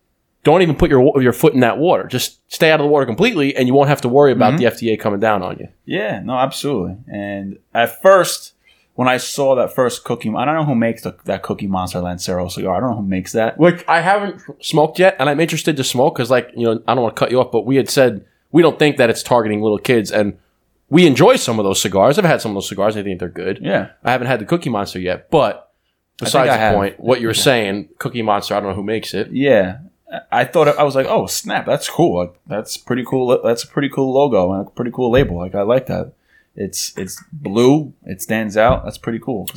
don't 0.43 0.61
even 0.61 0.75
put 0.75 0.89
your 0.89 1.21
your 1.21 1.33
foot 1.33 1.53
in 1.53 1.59
that 1.59 1.77
water. 1.77 2.07
Just 2.07 2.39
stay 2.49 2.71
out 2.71 2.79
of 2.79 2.85
the 2.85 2.89
water 2.89 3.05
completely, 3.05 3.53
and 3.55 3.67
you 3.67 3.73
won't 3.73 3.89
have 3.89 4.01
to 4.01 4.09
worry 4.09 4.31
about 4.31 4.57
the 4.57 4.63
mm-hmm. 4.63 4.85
FDA 4.85 4.97
coming 4.97 5.19
down 5.19 5.43
on 5.43 5.59
you. 5.59 5.67
Yeah, 5.85 6.21
no, 6.21 6.37
absolutely. 6.37 6.95
And 7.11 7.59
at 7.73 8.01
first, 8.01 8.53
when 8.95 9.09
I 9.09 9.17
saw 9.17 9.55
that 9.55 9.75
first 9.75 10.05
cookie, 10.05 10.29
I 10.29 10.45
don't 10.45 10.55
know 10.55 10.63
who 10.63 10.73
makes 10.73 11.03
the, 11.03 11.17
that 11.25 11.43
Cookie 11.43 11.67
Monster 11.67 11.99
Lancero 11.99 12.47
cigar. 12.47 12.77
I 12.77 12.79
don't 12.79 12.91
know 12.91 13.01
who 13.01 13.07
makes 13.07 13.33
that. 13.33 13.57
Which 13.57 13.83
I 13.89 13.99
haven't 13.99 14.41
smoked 14.61 14.99
yet, 14.99 15.17
and 15.19 15.29
I'm 15.29 15.41
interested 15.41 15.75
to 15.75 15.83
smoke 15.83 16.15
because, 16.15 16.31
like, 16.31 16.49
you 16.55 16.65
know, 16.65 16.81
I 16.87 16.95
don't 16.95 17.03
want 17.03 17.15
to 17.15 17.19
cut 17.19 17.29
you 17.29 17.41
off, 17.41 17.51
but 17.51 17.65
we 17.65 17.75
had 17.75 17.89
said 17.89 18.25
we 18.53 18.61
don't 18.61 18.79
think 18.79 18.95
that 18.97 19.09
it's 19.09 19.21
targeting 19.21 19.61
little 19.61 19.79
kids, 19.79 20.11
and 20.13 20.37
we 20.89 21.05
enjoy 21.05 21.35
some 21.35 21.59
of 21.59 21.65
those 21.65 21.81
cigars. 21.81 22.17
I've 22.17 22.23
had 22.23 22.41
some 22.41 22.51
of 22.51 22.55
those 22.55 22.69
cigars. 22.69 22.95
I 22.95 23.03
think 23.03 23.19
they're 23.19 23.27
good. 23.27 23.59
Yeah. 23.61 23.91
I 24.01 24.11
haven't 24.11 24.27
had 24.27 24.39
the 24.39 24.45
Cookie 24.45 24.69
Monster 24.69 24.99
yet, 24.99 25.29
but 25.29 25.70
besides 26.17 26.49
I 26.49 26.53
the 26.53 26.59
have. 26.59 26.75
point, 26.75 26.99
what 26.99 27.21
you 27.21 27.27
were 27.27 27.33
saying, 27.33 27.89
Cookie 27.97 28.21
Monster, 28.21 28.55
I 28.55 28.59
don't 28.59 28.69
know 28.69 28.75
who 28.75 28.83
makes 28.83 29.13
it. 29.13 29.31
Yeah. 29.31 29.79
I 30.31 30.43
thought 30.43 30.67
I 30.67 30.83
was 30.83 30.93
like, 30.93 31.07
oh 31.07 31.25
snap, 31.25 31.65
that's 31.65 31.89
cool. 31.89 32.19
Like, 32.19 32.33
that's 32.45 32.75
pretty 32.75 33.05
cool. 33.05 33.39
That's 33.41 33.63
a 33.63 33.67
pretty 33.67 33.87
cool 33.89 34.13
logo 34.13 34.51
and 34.51 34.67
a 34.67 34.69
pretty 34.69 34.91
cool 34.91 35.09
label. 35.09 35.37
Like 35.37 35.55
I 35.55 35.61
like 35.61 35.85
that. 35.87 36.11
It's 36.55 36.95
it's 36.97 37.23
blue. 37.31 37.93
It 38.03 38.21
stands 38.21 38.57
out. 38.57 38.83
That's 38.83 38.97
pretty 38.97 39.19
cool. 39.19 39.47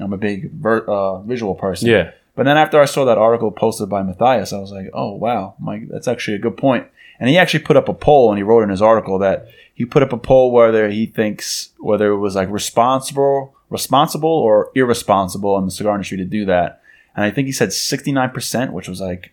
I'm 0.00 0.12
a 0.12 0.16
big 0.16 0.50
ver- 0.50 0.84
uh, 0.84 1.20
visual 1.20 1.54
person. 1.54 1.88
Yeah. 1.88 2.10
But 2.34 2.44
then 2.44 2.56
after 2.56 2.80
I 2.80 2.86
saw 2.86 3.04
that 3.04 3.18
article 3.18 3.50
posted 3.50 3.88
by 3.88 4.02
Matthias, 4.02 4.52
I 4.52 4.58
was 4.58 4.72
like, 4.72 4.90
oh 4.94 5.12
wow, 5.12 5.54
Mike, 5.60 5.88
that's 5.88 6.08
actually 6.08 6.36
a 6.36 6.40
good 6.40 6.56
point. 6.56 6.86
And 7.20 7.28
he 7.28 7.36
actually 7.36 7.60
put 7.60 7.76
up 7.76 7.88
a 7.88 7.94
poll, 7.94 8.30
and 8.30 8.38
he 8.38 8.42
wrote 8.42 8.62
in 8.62 8.70
his 8.70 8.80
article 8.82 9.18
that 9.18 9.48
he 9.74 9.84
put 9.84 10.02
up 10.02 10.12
a 10.12 10.16
poll 10.16 10.50
whether 10.50 10.88
he 10.88 11.06
thinks 11.06 11.70
whether 11.78 12.10
it 12.10 12.18
was 12.18 12.34
like 12.34 12.48
responsible, 12.50 13.54
responsible 13.70 14.28
or 14.28 14.70
irresponsible 14.74 15.56
in 15.58 15.64
the 15.64 15.70
cigar 15.70 15.94
industry 15.94 16.18
to 16.18 16.24
do 16.24 16.44
that. 16.46 16.82
And 17.16 17.24
I 17.24 17.30
think 17.30 17.46
he 17.46 17.52
said 17.52 17.72
69 17.72 18.30
percent, 18.30 18.72
which 18.72 18.88
was 18.88 19.00
like 19.00 19.32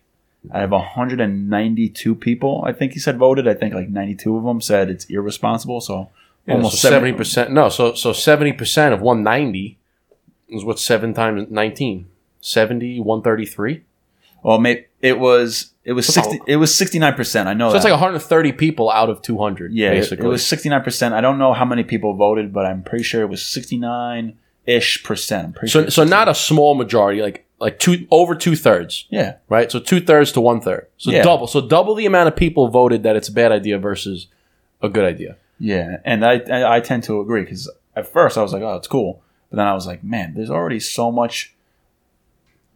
out 0.54 0.64
of 0.64 0.72
192 0.72 2.16
people, 2.16 2.64
I 2.66 2.72
think 2.72 2.94
he 2.94 3.00
said 3.00 3.18
voted. 3.18 3.48
I 3.48 3.54
think 3.54 3.74
like 3.74 3.90
92 3.90 4.38
of 4.38 4.44
them 4.44 4.62
said 4.62 4.90
it's 4.90 5.06
irresponsible. 5.06 5.82
So 5.82 6.10
almost 6.48 6.82
seventy 6.82 7.12
percent. 7.12 7.52
No, 7.52 7.70
so 7.70 7.94
so 7.94 8.14
seventy 8.14 8.54
percent 8.54 8.94
of 8.94 9.02
one 9.02 9.24
ninety 9.24 9.78
is 10.48 10.64
what 10.64 10.80
seven 10.80 11.14
times 11.14 11.48
19? 11.50 12.08
70, 12.40 13.00
133? 13.02 13.84
Well, 14.44 14.60
maybe 14.60 14.86
it 15.02 15.20
was 15.20 15.74
it 15.84 15.94
was 15.94 16.08
That's 16.08 16.28
60. 16.28 16.42
It 16.48 16.58
was 16.58 16.74
69 16.76 17.14
percent. 17.14 17.48
I 17.48 17.54
know 17.54 17.70
So 17.70 17.74
that. 17.74 17.78
it's 17.78 17.84
like 17.86 17.92
130 17.94 18.52
people 18.54 18.90
out 18.92 19.10
of 19.10 19.22
200, 19.22 19.72
Yeah, 19.74 19.92
it- 19.92 19.96
basically. 19.96 20.26
it 20.26 20.30
was 20.30 20.46
sixty 20.46 20.70
nine 20.70 20.84
percent. 20.84 21.14
I 21.14 21.22
don't 21.22 21.38
know 21.38 21.54
how 21.54 21.66
many 21.66 21.84
people 21.84 22.14
voted, 22.16 22.52
but 22.52 22.66
I'm 22.66 22.84
pretty 22.84 23.04
sure 23.04 23.22
it 23.22 23.30
was 23.30 23.44
sixty 23.46 23.78
nine 23.78 24.38
ish 24.66 25.04
percent. 25.04 25.56
I'm 25.62 25.68
so 25.68 25.82
sure. 25.84 25.90
so 25.92 26.04
not 26.04 26.28
a 26.28 26.36
small 26.36 26.76
majority, 26.76 27.22
like 27.22 27.46
like 27.60 27.80
two 27.80 28.06
over 28.12 28.36
two 28.36 28.56
thirds, 28.56 29.06
yeah, 29.10 29.36
right? 29.50 29.72
So 29.72 29.80
two 29.80 30.02
thirds 30.02 30.32
to 30.34 30.42
one 30.42 30.60
third. 30.62 30.88
So 30.98 31.12
Yeah. 31.12 31.24
double. 31.24 31.48
So 31.48 31.62
double 31.66 31.96
the 31.96 32.06
amount 32.06 32.28
of 32.28 32.36
people 32.36 32.68
voted 32.68 33.04
that 33.04 33.16
it's 33.16 33.30
a 33.30 33.34
bad 33.34 33.52
idea 33.52 33.78
versus 33.80 34.28
a 34.82 34.90
good 34.90 35.06
idea. 35.06 35.38
yeah, 35.60 35.98
and 36.06 36.26
I 36.26 36.34
I, 36.52 36.76
I 36.78 36.80
tend 36.82 37.04
to 37.04 37.20
agree 37.22 37.42
because 37.44 37.70
at 37.96 38.06
first 38.08 38.38
I 38.38 38.42
was 38.44 38.52
like, 38.54 38.62
oh, 38.62 38.76
it's 38.76 38.88
cool, 38.88 39.22
but 39.50 39.58
then 39.58 39.66
I 39.68 39.74
was 39.74 39.88
like, 39.88 40.04
man, 40.04 40.34
there's 40.36 40.52
already 40.52 40.80
so 40.80 41.12
much 41.12 41.56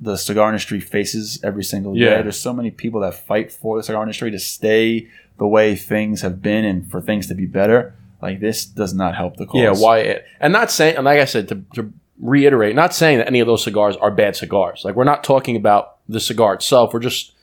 the 0.02 0.18
cigar 0.18 0.50
industry 0.50 0.80
faces 0.80 1.40
every 1.44 1.64
single 1.64 1.94
day. 1.94 2.22
There's 2.24 2.40
so 2.40 2.54
many 2.54 2.72
people 2.72 3.02
that 3.02 3.14
fight 3.14 3.52
for 3.52 3.78
the 3.78 3.84
cigar 3.84 4.02
industry 4.02 4.32
to 4.32 4.40
stay 4.40 5.08
the 5.38 5.48
way 5.48 5.76
things 5.76 6.22
have 6.22 6.42
been 6.42 6.66
and 6.66 6.90
for 6.90 7.00
things 7.02 7.28
to 7.28 7.36
be 7.36 7.46
better. 7.46 7.94
Like 8.22 8.40
this 8.40 8.66
does 8.66 8.94
not 8.94 9.16
help 9.16 9.38
the 9.38 9.46
cause. 9.46 9.62
Yeah, 9.62 9.74
why? 9.74 10.00
It, 10.00 10.26
and 10.40 10.52
not 10.54 10.72
saying, 10.72 10.96
and 10.98 11.06
like 11.06 11.20
I 11.20 11.26
said, 11.26 11.48
to, 11.50 11.64
to 11.76 11.94
reiterate, 12.20 12.76
not 12.76 12.94
saying 12.94 13.20
that 13.20 13.28
any 13.28 13.40
of 13.40 13.48
those 13.48 13.64
cigars 13.64 13.96
are 13.98 14.12
bad 14.12 14.36
cigars. 14.36 14.82
Like 14.84 14.96
we're 14.96 15.04
not 15.04 15.24
talking 15.24 15.56
about 15.56 15.98
the 16.10 16.20
cigar 16.20 16.54
itself. 16.56 16.94
We're 16.94 17.00
just 17.00 17.34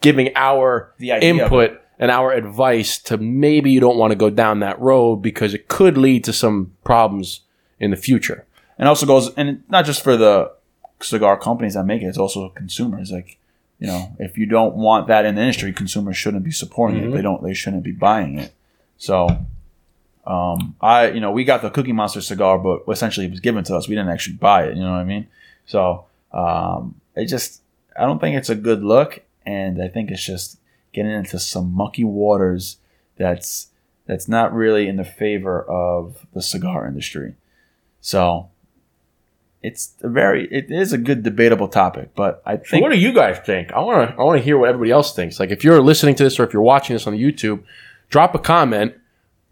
giving 0.00 0.30
our 0.36 0.92
The 0.98 1.12
input 1.12 1.80
and 1.98 2.10
our 2.10 2.32
advice 2.32 2.98
to 2.98 3.16
maybe 3.18 3.70
you 3.70 3.80
don't 3.80 3.96
want 3.98 4.10
to 4.10 4.16
go 4.16 4.30
down 4.30 4.60
that 4.60 4.80
road 4.80 5.16
because 5.16 5.54
it 5.54 5.68
could 5.68 5.96
lead 5.96 6.24
to 6.24 6.32
some 6.32 6.72
problems 6.84 7.40
in 7.78 7.90
the 7.90 7.96
future. 7.96 8.44
and 8.78 8.88
also 8.88 9.06
goes 9.06 9.32
and 9.34 9.62
not 9.68 9.84
just 9.84 10.02
for 10.02 10.16
the 10.16 10.50
cigar 11.04 11.38
companies 11.38 11.74
that 11.74 11.84
make 11.84 12.02
it 12.02 12.06
it's 12.06 12.18
also 12.18 12.48
consumers. 12.50 13.10
Like 13.10 13.38
you 13.78 13.86
know 13.86 14.14
if 14.18 14.38
you 14.38 14.46
don't 14.46 14.76
want 14.76 15.08
that 15.08 15.24
in 15.24 15.34
the 15.34 15.40
industry 15.40 15.72
consumers 15.72 16.16
shouldn't 16.16 16.44
be 16.44 16.50
supporting 16.50 17.02
it. 17.02 17.12
They 17.12 17.22
don't 17.22 17.42
they 17.42 17.54
shouldn't 17.54 17.82
be 17.82 17.92
buying 17.92 18.38
it. 18.38 18.52
So 18.98 19.28
um 20.24 20.76
i 20.80 21.08
you 21.08 21.18
know 21.18 21.32
we 21.32 21.42
got 21.42 21.62
the 21.62 21.70
cookie 21.70 21.92
monster 21.92 22.20
cigar 22.20 22.56
but 22.56 22.84
essentially 22.88 23.26
it 23.26 23.30
was 23.30 23.40
given 23.40 23.64
to 23.64 23.76
us. 23.76 23.88
We 23.88 23.96
didn't 23.96 24.10
actually 24.10 24.36
buy 24.36 24.64
it 24.66 24.76
you 24.76 24.82
know 24.82 24.92
what 24.92 24.98
i 24.98 25.04
mean? 25.04 25.26
So 25.66 26.06
um 26.32 27.00
it 27.16 27.26
just 27.26 27.60
i 27.96 28.06
don't 28.06 28.20
think 28.20 28.36
it's 28.36 28.48
a 28.50 28.54
good 28.54 28.82
look 28.82 29.20
and 29.44 29.82
i 29.82 29.88
think 29.88 30.10
it's 30.10 30.24
just 30.24 30.58
getting 30.92 31.10
into 31.10 31.38
some 31.38 31.72
mucky 31.74 32.04
waters 32.04 32.76
that's 33.16 33.68
that's 34.06 34.28
not 34.28 34.52
really 34.52 34.88
in 34.88 34.96
the 34.96 35.04
favor 35.04 35.62
of 35.62 36.26
the 36.32 36.42
cigar 36.42 36.86
industry. 36.86 37.34
So 38.00 38.50
it's 39.62 39.94
a 40.02 40.08
very 40.08 40.46
it 40.52 40.70
is 40.70 40.92
a 40.92 40.98
good 40.98 41.22
debatable 41.22 41.68
topic, 41.68 42.10
but 42.14 42.42
I 42.44 42.56
So 42.58 42.62
think 42.70 42.82
what 42.82 42.92
do 42.92 42.98
you 42.98 43.12
guys 43.12 43.38
think? 43.46 43.72
I 43.72 43.80
want 43.80 44.10
to 44.10 44.16
I 44.16 44.22
want 44.24 44.38
to 44.38 44.44
hear 44.44 44.58
what 44.58 44.68
everybody 44.68 44.90
else 44.90 45.14
thinks. 45.14 45.38
Like 45.38 45.50
if 45.50 45.62
you're 45.64 45.80
listening 45.80 46.14
to 46.16 46.24
this 46.24 46.38
or 46.40 46.44
if 46.44 46.52
you're 46.52 46.62
watching 46.62 46.94
this 46.94 47.06
on 47.06 47.14
YouTube, 47.14 47.62
drop 48.10 48.34
a 48.34 48.38
comment. 48.38 48.94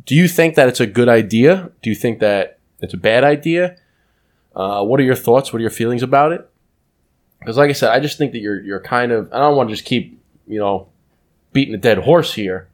Do 0.07 0.15
you 0.17 0.27
think 0.29 0.55
that 0.57 0.69
it's 0.69 0.81
a 0.81 0.87
good 0.87 1.09
idea? 1.09 1.71
Do 1.83 1.91
you 1.91 1.97
think 1.97 2.19
that 2.21 2.59
it's 2.81 2.95
a 2.95 2.97
bad 2.97 3.23
idea? 3.23 3.77
Uh, 4.57 4.83
what 4.83 4.99
are 4.99 5.05
your 5.05 5.15
thoughts? 5.15 5.53
What 5.53 5.59
are 5.59 5.63
your 5.63 5.71
feelings 5.71 6.03
about 6.03 6.33
it? 6.33 6.49
Because 7.39 7.57
like 7.57 7.71
I 7.71 7.75
said, 7.75 7.91
I 7.91 8.01
just 8.01 8.19
think 8.19 8.33
that 8.33 8.41
you're 8.41 8.61
you're 8.61 8.81
kind 8.81 9.13
of 9.13 9.33
I 9.33 9.39
don't 9.39 9.57
want 9.57 9.69
to 9.69 9.75
just 9.75 9.87
keep 9.87 10.21
you 10.49 10.59
know 10.59 10.89
beating 11.53 11.75
a 11.75 11.79
dead 11.79 11.99
horse 11.99 12.35
here, 12.35 12.69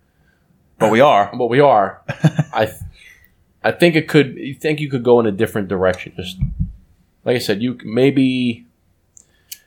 but 0.79 0.91
we 0.91 1.01
are. 1.01 1.31
but 1.37 1.47
we 1.49 1.61
are. 1.61 2.03
I 2.53 2.67
th- 2.67 2.79
I 3.63 3.73
think 3.73 3.97
it 3.97 4.09
could. 4.09 4.37
You 4.37 4.55
think 4.55 4.81
you 4.81 4.89
could 4.89 5.03
go 5.03 5.19
in 5.21 5.27
a 5.27 5.33
different 5.33 5.69
direction? 5.69 6.13
Just 6.17 6.39
like 7.27 7.37
I 7.37 7.41
said, 7.41 7.61
you 7.63 7.79
maybe 7.85 8.65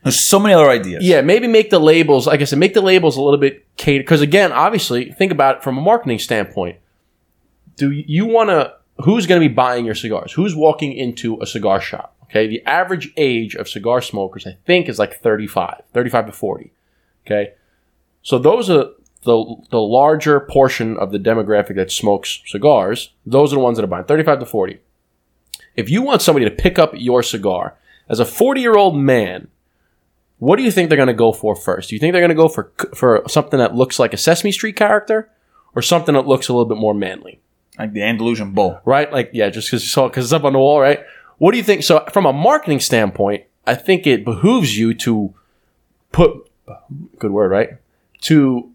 There's 0.04 0.28
so 0.28 0.40
many 0.40 0.56
other 0.56 0.70
ideas. 0.70 1.04
yeah, 1.06 1.22
maybe 1.22 1.46
make 1.46 1.70
the 1.70 1.80
labels, 1.80 2.26
like 2.26 2.42
I 2.42 2.46
said, 2.46 2.58
make 2.58 2.74
the 2.74 2.82
labels 2.82 3.18
a 3.18 3.22
little 3.22 3.40
bit 3.40 3.66
catered. 3.78 4.06
Because 4.06 4.22
again, 4.22 4.52
obviously, 4.52 5.12
think 5.12 5.32
about 5.32 5.58
it 5.58 5.64
from 5.64 5.78
a 5.78 5.82
marketing 5.82 6.18
standpoint. 6.20 6.78
Do 7.76 7.92
you 7.92 8.26
want 8.26 8.50
to? 8.50 8.74
Who's 9.04 9.28
going 9.28 9.42
to 9.42 9.48
be 9.48 9.54
buying 9.54 9.86
your 9.86 9.96
cigars? 9.96 10.34
Who's 10.34 10.56
walking 10.56 10.94
into 10.94 11.40
a 11.42 11.46
cigar 11.46 11.80
shop? 11.80 12.16
Okay, 12.24 12.48
the 12.48 12.64
average 12.66 13.12
age 13.18 13.56
of 13.56 13.68
cigar 13.70 14.02
smokers, 14.02 14.46
I 14.46 14.58
think, 14.66 14.88
is 14.90 15.00
like 15.00 15.20
35, 15.22 15.82
35 15.94 16.26
to 16.28 16.32
40. 16.32 16.72
Okay, 17.26 17.54
so 18.22 18.38
those 18.40 18.70
are 18.70 18.90
the 19.24 19.56
the 19.70 19.80
larger 19.82 20.40
portion 20.42 20.98
of 20.98 21.12
the 21.12 21.18
demographic 21.20 21.76
that 21.76 21.92
smokes 21.92 22.42
cigars. 22.46 23.14
Those 23.26 23.52
are 23.52 23.56
the 23.56 23.62
ones 23.62 23.78
that 23.78 23.84
are 23.84 23.88
buying 23.88 24.06
35 24.06 24.40
to 24.40 24.46
40. 24.46 24.80
If 25.80 25.90
you 25.90 26.02
want 26.02 26.22
somebody 26.22 26.46
to 26.46 26.52
pick 26.52 26.78
up 26.78 26.92
your 26.94 27.24
cigar 27.24 27.78
as 28.10 28.20
a 28.20 28.26
40 28.26 28.62
year 28.62 28.76
old 28.76 28.98
man, 28.98 29.48
what 30.38 30.58
do 30.58 30.64
you 30.64 30.72
think 30.72 30.90
they're 30.90 30.98
going 30.98 31.08
to 31.08 31.14
go 31.14 31.32
for 31.32 31.56
first? 31.56 31.90
Do 31.90 31.96
you 31.96 32.00
think 32.00 32.14
they're 32.14 32.22
going 32.22 32.30
to 32.30 32.36
go 32.36 32.50
for 32.50 32.72
for 32.94 33.24
something 33.28 33.60
that 33.60 33.76
looks 33.76 34.00
like 34.00 34.14
a 34.14 34.18
Sesame 34.18 34.52
Street 34.52 34.76
character, 34.76 35.30
or 35.76 35.82
something 35.82 36.16
that 36.16 36.28
looks 36.28 36.48
a 36.48 36.54
little 36.54 36.66
bit 36.66 36.78
more 36.78 36.94
manly? 36.94 37.40
Like 37.78 37.94
the 37.94 38.04
Andalusian 38.04 38.52
Bull. 38.54 38.80
Right? 38.86 39.12
Like 39.12 39.32
yeah, 39.34 39.50
just 39.50 39.68
because 39.68 39.84
you 39.84 39.90
saw 39.90 40.08
because 40.08 40.26
it's 40.26 40.34
up 40.34 40.44
on 40.44 40.54
the 40.54 40.60
wall, 40.60 40.80
right? 40.80 41.00
What 41.38 41.52
do 41.52 41.58
you 41.58 41.64
think? 41.64 41.84
So 41.84 42.06
from 42.12 42.26
a 42.26 42.34
marketing 42.34 42.80
standpoint, 42.82 43.46
I 43.66 43.76
think 43.76 44.06
it 44.06 44.26
behooves 44.26 44.78
you 44.78 44.94
to 44.96 45.34
put 46.12 46.50
good 47.18 47.32
word 47.32 47.52
right 47.52 47.70
to 48.22 48.72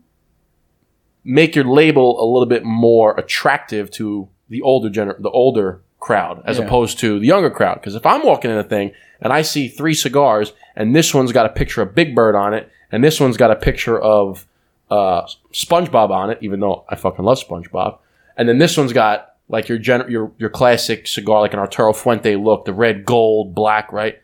make 1.24 1.54
your 1.54 1.64
label 1.64 2.22
a 2.22 2.26
little 2.30 2.46
bit 2.46 2.64
more 2.64 3.16
attractive 3.18 3.90
to 3.90 4.28
the 4.48 4.62
older 4.62 4.90
gener- 4.90 5.20
the 5.20 5.30
older 5.30 5.82
crowd 6.04 6.42
as 6.44 6.58
Yeah. 6.58 6.64
opposed 6.66 6.98
to 7.00 7.18
the 7.18 7.26
younger 7.26 7.50
crowd. 7.50 7.76
Because 7.80 7.94
if 7.94 8.04
I'm 8.04 8.22
walking 8.24 8.50
in 8.50 8.58
a 8.58 8.62
thing 8.64 8.92
and 9.20 9.32
I 9.32 9.42
see 9.42 9.68
three 9.68 9.94
cigars 9.94 10.52
and 10.76 10.94
this 10.94 11.14
one's 11.14 11.32
got 11.32 11.46
a 11.46 11.48
picture 11.60 11.80
of 11.82 11.94
Big 11.94 12.14
Bird 12.14 12.34
on 12.36 12.52
it 12.54 12.68
and 12.92 13.02
this 13.02 13.18
one's 13.20 13.36
got 13.38 13.50
a 13.50 13.56
picture 13.56 13.98
of 13.98 14.46
uh, 14.90 15.22
SpongeBob 15.52 16.10
on 16.10 16.30
it, 16.30 16.38
even 16.42 16.60
though 16.60 16.84
I 16.88 16.94
fucking 16.96 17.24
love 17.24 17.38
SpongeBob, 17.42 17.98
and 18.36 18.46
then 18.48 18.58
this 18.58 18.76
one's 18.76 18.92
got 18.92 19.34
like 19.48 19.68
your 19.68 19.78
gen- 19.78 20.08
your 20.10 20.30
your 20.38 20.50
classic 20.50 21.06
cigar, 21.08 21.40
like 21.40 21.54
an 21.54 21.58
Arturo 21.58 21.92
Fuente 21.94 22.36
look, 22.36 22.64
the 22.66 22.72
red, 22.74 23.04
gold, 23.06 23.54
black, 23.54 23.90
right? 23.92 24.20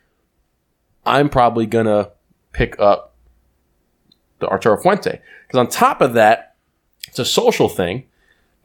I'm 1.05 1.29
probably 1.29 1.65
gonna 1.65 2.11
pick 2.53 2.79
up 2.79 3.15
the 4.39 4.47
Arturo 4.47 4.77
Fuente 4.77 5.19
because 5.47 5.59
on 5.59 5.67
top 5.67 5.99
of 5.99 6.13
that, 6.13 6.53
it's 7.07 7.19
a 7.19 7.25
social 7.25 7.67
thing, 7.67 8.05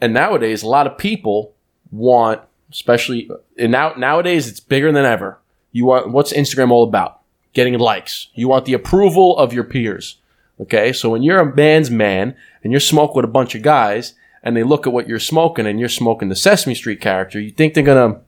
and 0.00 0.12
nowadays 0.12 0.62
a 0.62 0.68
lot 0.68 0.86
of 0.86 0.98
people 0.98 1.54
want, 1.90 2.40
especially 2.70 3.30
and 3.58 3.72
now 3.72 3.94
nowadays 3.96 4.48
it's 4.48 4.60
bigger 4.60 4.92
than 4.92 5.04
ever. 5.04 5.38
You 5.72 5.86
want 5.86 6.10
what's 6.10 6.32
Instagram 6.32 6.70
all 6.70 6.84
about? 6.84 7.20
Getting 7.52 7.78
likes. 7.78 8.28
You 8.34 8.48
want 8.48 8.64
the 8.64 8.74
approval 8.74 9.36
of 9.38 9.52
your 9.52 9.64
peers. 9.64 10.16
Okay, 10.60 10.92
so 10.92 11.10
when 11.10 11.22
you're 11.22 11.38
a 11.40 11.54
man's 11.54 11.90
man 11.90 12.34
and 12.62 12.72
you're 12.72 12.80
smoking 12.80 13.16
with 13.16 13.24
a 13.26 13.28
bunch 13.28 13.54
of 13.54 13.62
guys 13.62 14.14
and 14.42 14.56
they 14.56 14.62
look 14.62 14.86
at 14.86 14.92
what 14.92 15.06
you're 15.08 15.18
smoking 15.18 15.66
and 15.66 15.78
you're 15.78 15.88
smoking 15.88 16.28
the 16.30 16.36
Sesame 16.36 16.74
Street 16.74 17.00
character, 17.00 17.38
you 17.38 17.50
think 17.50 17.74
they're 17.74 17.84
gonna, 17.84 18.20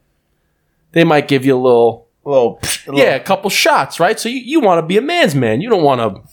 they 0.92 1.04
might 1.04 1.28
give 1.28 1.46
you 1.46 1.56
a 1.56 1.60
little, 1.60 2.06
A 2.26 2.28
little, 2.28 2.60
a 2.62 2.90
little 2.90 2.98
yeah, 3.00 3.14
a 3.14 3.20
couple 3.20 3.48
shots, 3.48 3.98
right? 3.98 4.20
So 4.20 4.28
you, 4.28 4.40
you 4.40 4.60
want 4.60 4.78
to 4.82 4.86
be 4.86 4.98
a 4.98 5.02
man's 5.02 5.34
man. 5.34 5.62
You 5.62 5.70
don't 5.70 5.82
want 5.82 6.00
to 6.00 6.27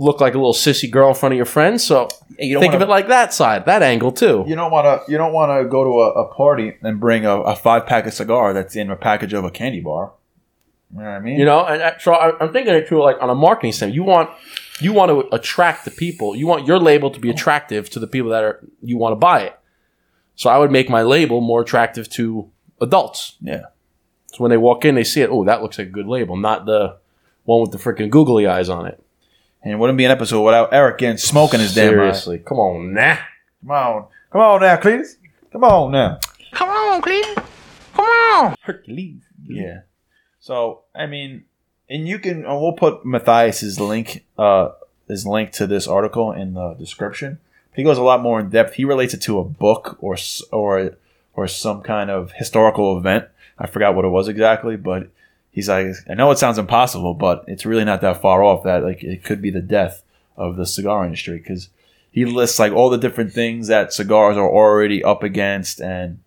look 0.00 0.18
like 0.20 0.34
a 0.34 0.38
little 0.38 0.54
sissy 0.54 0.90
girl 0.90 1.10
in 1.10 1.14
front 1.14 1.34
of 1.34 1.36
your 1.36 1.44
friends. 1.46 1.84
So 1.84 2.08
you 2.38 2.54
don't 2.54 2.62
think 2.62 2.72
of 2.72 2.80
wanna- 2.80 2.90
it 2.90 2.94
like 2.96 3.08
that 3.08 3.34
side, 3.34 3.66
that 3.66 3.82
angle 3.82 4.10
too. 4.10 4.44
You 4.46 4.56
don't 4.56 4.70
want 4.72 4.86
to. 5.04 5.12
You 5.12 5.18
don't 5.18 5.32
want 5.32 5.62
to 5.62 5.68
go 5.68 5.84
to 5.84 5.90
a, 6.00 6.24
a 6.24 6.34
party 6.34 6.72
and 6.82 6.98
bring 6.98 7.26
a, 7.26 7.36
a 7.42 7.54
five 7.54 7.86
pack 7.86 8.06
of 8.06 8.14
cigar 8.14 8.54
that's 8.54 8.74
in 8.74 8.90
a 8.90 8.96
package 8.96 9.34
of 9.34 9.44
a 9.44 9.50
candy 9.50 9.80
bar. 9.80 10.12
You 10.92 10.98
know 11.00 11.04
what 11.04 11.10
I 11.10 11.20
mean? 11.20 11.38
You 11.38 11.44
know, 11.44 11.64
and 11.64 11.82
uh, 11.82 11.98
so 11.98 12.14
I, 12.14 12.36
I'm 12.40 12.52
thinking 12.52 12.74
it 12.74 12.88
too, 12.88 13.00
like 13.00 13.16
on 13.20 13.30
a 13.30 13.34
marketing 13.34 13.72
standpoint, 13.72 13.94
you 13.94 14.02
want 14.02 14.30
you 14.80 14.92
want 14.94 15.10
to 15.10 15.34
attract 15.34 15.84
the 15.84 15.90
people. 15.90 16.34
You 16.34 16.46
want 16.46 16.66
your 16.66 16.78
label 16.78 17.10
to 17.10 17.20
be 17.20 17.28
attractive 17.30 17.90
to 17.90 18.00
the 18.00 18.06
people 18.06 18.30
that 18.30 18.42
are 18.42 18.66
you 18.82 18.96
want 18.96 19.12
to 19.12 19.16
buy 19.16 19.42
it. 19.42 19.56
So 20.34 20.48
I 20.48 20.56
would 20.56 20.70
make 20.72 20.88
my 20.88 21.02
label 21.02 21.42
more 21.42 21.60
attractive 21.60 22.08
to 22.10 22.50
adults. 22.80 23.36
Yeah. 23.42 23.64
So 24.28 24.38
when 24.38 24.50
they 24.50 24.56
walk 24.56 24.86
in, 24.86 24.94
they 24.94 25.04
see 25.04 25.20
it. 25.20 25.28
Oh, 25.30 25.44
that 25.44 25.60
looks 25.62 25.76
like 25.78 25.88
a 25.88 25.90
good 25.90 26.06
label, 26.06 26.36
not 26.36 26.64
the 26.64 26.96
one 27.44 27.60
with 27.60 27.72
the 27.72 27.78
freaking 27.78 28.08
googly 28.08 28.46
eyes 28.46 28.68
on 28.70 28.86
it. 28.86 29.02
And 29.62 29.72
it 29.72 29.76
wouldn't 29.76 29.98
be 29.98 30.04
an 30.06 30.10
episode 30.10 30.42
without 30.42 30.72
Eric 30.72 30.98
getting 30.98 31.18
smoking 31.18 31.60
his 31.60 31.74
damn 31.74 31.90
eye. 31.90 31.96
Seriously, 31.96 32.38
come 32.38 32.58
on, 32.58 32.94
now. 32.94 33.18
Come 33.60 33.70
on. 33.70 34.06
Come 34.30 34.40
on 34.40 34.60
now, 34.60 34.76
Cletus. 34.76 35.16
Come 35.52 35.64
on 35.64 35.92
now. 35.92 36.18
Come 36.52 36.68
on, 36.68 37.02
Cleveland. 37.02 37.42
Come 37.94 38.04
on. 38.04 38.54
Hercules. 38.62 39.22
Yeah. 39.46 39.80
So 40.38 40.82
I 40.94 41.06
mean, 41.06 41.44
and 41.88 42.08
you 42.08 42.18
can 42.18 42.46
uh, 42.46 42.54
we'll 42.54 42.72
put 42.72 43.04
Matthias's 43.04 43.78
link 43.80 44.24
uh 44.38 44.70
his 45.08 45.26
link 45.26 45.52
to 45.52 45.66
this 45.66 45.88
article 45.88 46.32
in 46.32 46.54
the 46.54 46.74
description. 46.74 47.38
He 47.74 47.82
goes 47.82 47.98
a 47.98 48.02
lot 48.02 48.22
more 48.22 48.40
in 48.40 48.50
depth. 48.50 48.74
He 48.74 48.84
relates 48.84 49.14
it 49.14 49.22
to 49.22 49.38
a 49.38 49.44
book 49.44 49.96
or 50.00 50.16
or 50.52 50.96
or 51.34 51.48
some 51.48 51.82
kind 51.82 52.10
of 52.10 52.32
historical 52.32 52.96
event. 52.96 53.26
I 53.58 53.66
forgot 53.66 53.94
what 53.94 54.04
it 54.04 54.08
was 54.08 54.28
exactly, 54.28 54.76
but 54.76 55.10
he's 55.50 55.68
like, 55.68 55.94
I 56.08 56.14
know 56.14 56.30
it 56.30 56.38
sounds 56.38 56.58
impossible, 56.58 57.14
but 57.14 57.44
it's 57.46 57.66
really 57.66 57.84
not 57.84 58.00
that 58.00 58.20
far 58.22 58.42
off. 58.42 58.64
That 58.64 58.82
like 58.82 59.02
it 59.02 59.24
could 59.24 59.42
be 59.42 59.50
the 59.50 59.60
death 59.60 60.02
of 60.36 60.56
the 60.56 60.66
cigar 60.66 61.04
industry 61.04 61.38
because 61.38 61.68
he 62.10 62.24
lists 62.24 62.58
like 62.58 62.72
all 62.72 62.90
the 62.90 62.98
different 62.98 63.32
things 63.32 63.68
that 63.68 63.92
cigars 63.92 64.36
are 64.36 64.48
already 64.48 65.04
up 65.04 65.22
against 65.22 65.80
and 65.80 66.20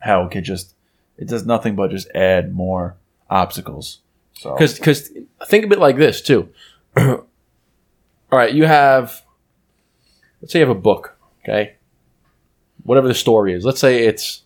how 0.00 0.24
it 0.24 0.30
could 0.30 0.44
just 0.44 0.74
it 1.16 1.28
does 1.28 1.46
nothing 1.46 1.76
but 1.76 1.90
just 1.90 2.08
add 2.14 2.54
more 2.54 2.96
obstacles. 3.30 4.00
So 4.34 4.52
Because 4.52 4.78
because 4.78 5.10
think 5.46 5.64
of 5.64 5.72
it 5.72 5.78
like 5.78 5.96
this 5.96 6.20
too. 6.20 6.48
All 6.96 7.26
right, 8.32 8.52
you 8.52 8.64
have 8.64 9.22
let's 10.40 10.52
say 10.52 10.58
you 10.58 10.66
have 10.66 10.76
a 10.76 10.80
book, 10.80 11.16
okay? 11.42 11.76
Whatever 12.82 13.08
the 13.08 13.14
story 13.14 13.54
is. 13.54 13.64
Let's 13.64 13.80
say 13.80 14.06
it's 14.06 14.42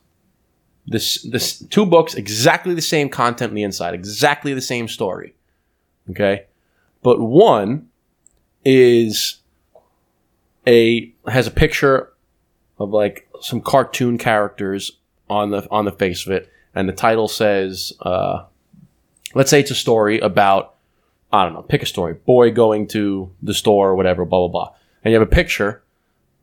this 0.91 1.23
this 1.23 1.59
two 1.59 1.87
books 1.87 2.15
exactly 2.15 2.75
the 2.75 2.83
same 2.83 3.09
content 3.09 3.51
on 3.51 3.55
the 3.55 3.63
inside, 3.63 3.95
exactly 3.95 4.55
the 4.55 4.61
same 4.61 4.89
story. 4.89 5.35
Okay? 6.11 6.47
But 7.03 7.21
one 7.21 7.89
is 8.65 9.37
a 10.67 11.13
has 11.27 11.47
a 11.47 11.51
picture 11.51 12.13
of 12.79 12.91
like 12.91 13.29
some 13.41 13.61
cartoon 13.61 14.19
characters 14.19 14.93
on 15.29 15.51
the 15.51 15.69
on 15.71 15.85
the 15.85 15.93
face 15.93 16.27
of 16.27 16.33
it 16.33 16.51
and 16.75 16.89
the 16.89 16.93
title 16.93 17.29
says 17.29 17.93
uh 18.01 18.45
let's 19.35 19.51
say 19.51 19.61
it's 19.61 19.71
a 19.71 19.75
story 19.75 20.19
about 20.19 20.75
I 21.31 21.45
don't 21.45 21.53
know, 21.53 21.63
pick 21.63 21.83
a 21.83 21.87
story. 21.87 22.15
Boy 22.15 22.51
going 22.51 22.87
to 22.89 23.31
the 23.43 23.53
store 23.53 23.91
or 23.91 23.97
whatever, 23.97 24.25
blah 24.25 24.49
blah 24.49 24.49
blah. 24.49 24.75
And 25.05 25.13
you 25.13 25.19
have 25.19 25.29
a 25.29 25.31
picture 25.31 25.83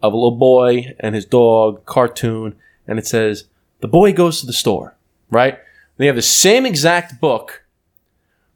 of 0.01 0.13
a 0.13 0.15
little 0.15 0.37
boy 0.37 0.95
and 0.99 1.15
his 1.15 1.25
dog, 1.25 1.85
cartoon, 1.85 2.55
and 2.87 2.99
it 2.99 3.07
says, 3.07 3.45
The 3.81 3.87
boy 3.87 4.13
goes 4.13 4.39
to 4.39 4.45
the 4.45 4.53
store, 4.53 4.95
right? 5.29 5.59
They 5.97 6.07
have 6.07 6.15
the 6.15 6.21
same 6.21 6.65
exact 6.65 7.19
book, 7.21 7.63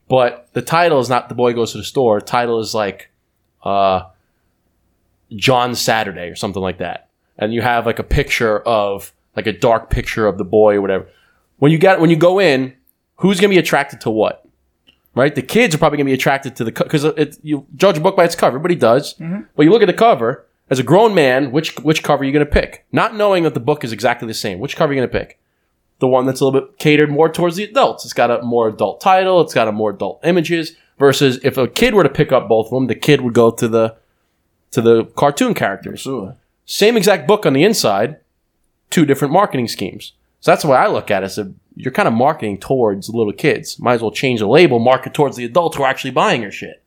but 0.08 0.50
the 0.54 0.62
title 0.62 1.00
is 1.00 1.10
not 1.10 1.30
The 1.30 1.36
Boy 1.36 1.54
Goes 1.54 1.72
to 1.74 1.78
the 1.78 1.84
Store. 1.84 2.20
The 2.20 2.26
title 2.26 2.60
is 2.60 2.74
like 2.74 3.10
uh 3.64 4.04
John 5.36 5.76
Saturday 5.76 6.28
or 6.30 6.36
something 6.36 6.62
like 6.62 6.80
that. 6.80 7.10
And 7.38 7.54
you 7.54 7.62
have 7.62 7.86
like 7.86 8.00
a 8.00 8.04
picture 8.04 8.60
of 8.60 9.14
like 9.36 9.48
a 9.48 9.54
dark 9.54 9.90
picture 9.90 10.28
of 10.28 10.38
the 10.38 10.44
boy 10.44 10.76
or 10.76 10.82
whatever. 10.82 11.08
When 11.58 11.72
you 11.72 11.78
get 11.78 12.00
when 12.02 12.10
you 12.10 12.16
go 12.16 12.40
in, 12.40 12.74
who's 13.18 13.40
going 13.40 13.50
to 13.52 13.56
be 13.56 13.60
attracted 13.60 14.02
to 14.02 14.10
what? 14.10 14.46
Right? 15.16 15.34
The 15.34 15.42
kids 15.42 15.76
are 15.76 15.78
probably 15.78 15.98
going 15.98 16.08
to 16.08 16.12
be 16.12 16.16
attracted 16.16 16.56
to 16.58 16.64
the 16.64 16.72
because 16.72 17.04
it 17.04 17.38
you 17.44 17.66
judge 17.76 17.98
a 17.98 18.02
book 18.02 18.16
by 18.16 18.26
its 18.26 18.36
cover. 18.36 18.58
Everybody 18.58 18.76
does. 18.76 19.14
But 19.56 19.64
you 19.64 19.70
look 19.72 19.82
at 19.82 19.88
the 19.88 19.94
cover 19.94 20.46
as 20.70 20.80
a 20.80 20.84
grown 20.84 21.16
man, 21.16 21.52
which 21.52 21.76
which 21.80 22.04
cover 22.04 22.24
are 22.24 22.26
you 22.26 22.32
going 22.32 22.46
to 22.46 22.52
pick? 22.52 22.86
Not 22.92 23.16
knowing 23.16 23.44
that 23.44 23.54
the 23.54 23.60
book 23.60 23.84
is 23.84 23.92
exactly 23.92 24.28
the 24.28 24.34
same. 24.34 24.60
Which 24.60 24.76
cover 24.76 24.92
are 24.92 24.96
you 24.96 25.02
going 25.02 25.10
to 25.10 25.20
pick? 25.20 25.40
The 26.00 26.08
one 26.08 26.26
that's 26.26 26.42
a 26.42 26.46
little 26.46 26.62
bit 26.62 26.78
catered 26.80 27.10
more 27.10 27.30
towards 27.30 27.58
the 27.58 27.66
adults. 27.66 28.06
It's 28.06 28.14
got 28.14 28.32
a 28.32 28.42
more 28.42 28.70
adult 28.70 29.02
title. 29.02 29.42
It's 29.42 29.54
got 29.54 29.68
a 29.68 29.72
more 29.72 29.92
adult 29.92 30.22
images. 30.24 30.76
Versus 30.98 31.40
if 31.44 31.58
a 31.58 31.68
kid 31.68 31.94
were 31.94 32.04
to 32.04 32.10
pick 32.10 32.32
up 32.32 32.50
both 32.50 32.68
of 32.68 32.72
them, 32.72 32.88
the 32.88 32.96
kid 32.96 33.22
would 33.22 33.34
go 33.34 33.52
to 33.52 33.68
the 33.68 33.96
to 34.72 34.82
the 34.82 35.06
cartoon 35.06 35.54
characters. 35.54 36.02
Absolutely. 36.02 36.36
Same 36.66 36.98
exact 36.98 37.28
book 37.28 37.46
on 37.46 37.54
the 37.54 37.64
inside, 37.64 38.18
two 38.90 39.06
different 39.06 39.34
marketing 39.34 39.68
schemes. 39.68 40.14
So 40.42 40.52
that's 40.52 40.62
the 40.62 40.70
way 40.70 40.78
I 40.78 40.88
look 40.88 41.10
at 41.10 41.24
it. 41.24 41.30
So 41.30 41.54
you're 41.76 41.92
kind 41.92 42.08
of 42.08 42.14
marketing 42.14 42.60
towards 42.60 43.10
little 43.10 43.34
kids. 43.34 43.80
Might 43.80 43.96
as 43.96 44.02
well 44.02 44.12
change 44.12 44.40
the 44.40 44.48
label, 44.48 44.80
market 44.80 45.14
towards 45.14 45.38
the 45.38 45.46
adults 45.46 45.78
who 45.78 45.84
are 45.84 45.90
actually 45.90 46.12
buying 46.12 46.42
your 46.42 46.52
shit. 46.52 46.84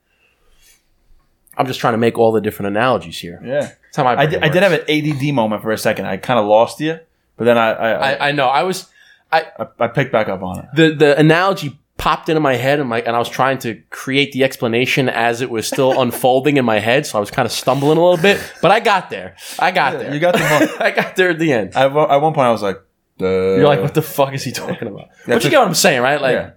I'm 1.57 1.67
just 1.67 1.81
trying 1.81 1.95
to 1.95 1.99
make 1.99 2.19
all 2.19 2.33
the 2.33 2.41
different 2.41 2.69
analogies 2.77 3.19
here. 3.19 3.41
Yeah. 3.45 3.61
That's 3.61 3.97
how 3.97 4.05
my 4.05 4.17
I 4.17 4.27
did, 4.27 4.43
I 4.43 4.49
did 4.49 4.63
works. 4.63 4.87
have 4.89 4.89
an 4.89 5.13
ADD 5.29 5.35
moment 5.35 5.63
for 5.63 5.71
a 5.73 5.79
second. 5.79 6.07
I 6.07 6.17
kind 6.17 6.39
of 6.41 6.47
lost 6.47 6.81
you, 6.81 6.99
but 7.37 7.45
then 7.45 7.59
I 7.59 7.73
I, 7.73 7.91
I, 7.91 8.11
I, 8.13 8.29
I 8.29 8.33
know. 8.33 8.47
I 8.47 8.63
was 8.63 8.89
I, 9.31 9.47
I 9.79 9.89
picked 9.89 10.13
back 10.13 10.29
up 10.29 10.43
on 10.43 10.59
it. 10.61 10.65
the 10.75 10.95
the 10.95 11.19
analogy 11.19 11.79
popped 11.99 12.29
into 12.29 12.41
my 12.41 12.55
head 12.57 12.81
and 12.81 12.89
my 12.89 13.01
and 13.03 13.15
I 13.15 13.19
was 13.19 13.29
trying 13.29 13.59
to 13.59 13.81
create 13.91 14.33
the 14.33 14.45
explanation 14.45 15.09
as 15.09 15.41
it 15.41 15.51
was 15.51 15.67
still 15.67 16.01
unfolding 16.01 16.57
in 16.57 16.65
my 16.65 16.79
head, 16.79 17.07
so 17.07 17.19
I 17.19 17.21
was 17.21 17.31
kind 17.31 17.47
of 17.47 17.53
stumbling 17.53 17.99
a 17.99 18.01
little 18.03 18.17
bit, 18.23 18.41
but 18.63 18.71
I 18.71 18.81
got 18.81 19.11
there. 19.11 19.37
I 19.59 19.71
got 19.71 19.99
there. 19.99 20.13
You 20.13 20.21
got 20.21 20.35
the 20.35 20.77
I 20.81 20.91
got 20.91 21.17
there 21.17 21.31
at 21.31 21.39
the 21.39 21.53
end. 21.53 21.73
I, 21.77 21.85
at 21.85 21.93
one 21.93 22.33
point 22.35 22.47
I 22.47 22.51
was 22.51 22.63
like, 22.63 22.81
Duh. 23.19 23.27
You're 23.27 23.69
like, 23.69 23.81
what 23.81 23.95
the 23.95 24.03
fuck 24.03 24.33
is 24.33 24.43
he 24.43 24.53
talking 24.53 24.89
about? 24.89 25.09
but 25.27 25.45
you 25.45 25.51
get 25.51 25.59
what 25.59 25.69
I'm 25.69 25.75
saying, 25.75 26.01
right? 26.03 26.21
Like, 26.21 26.35
yeah. 26.35 26.51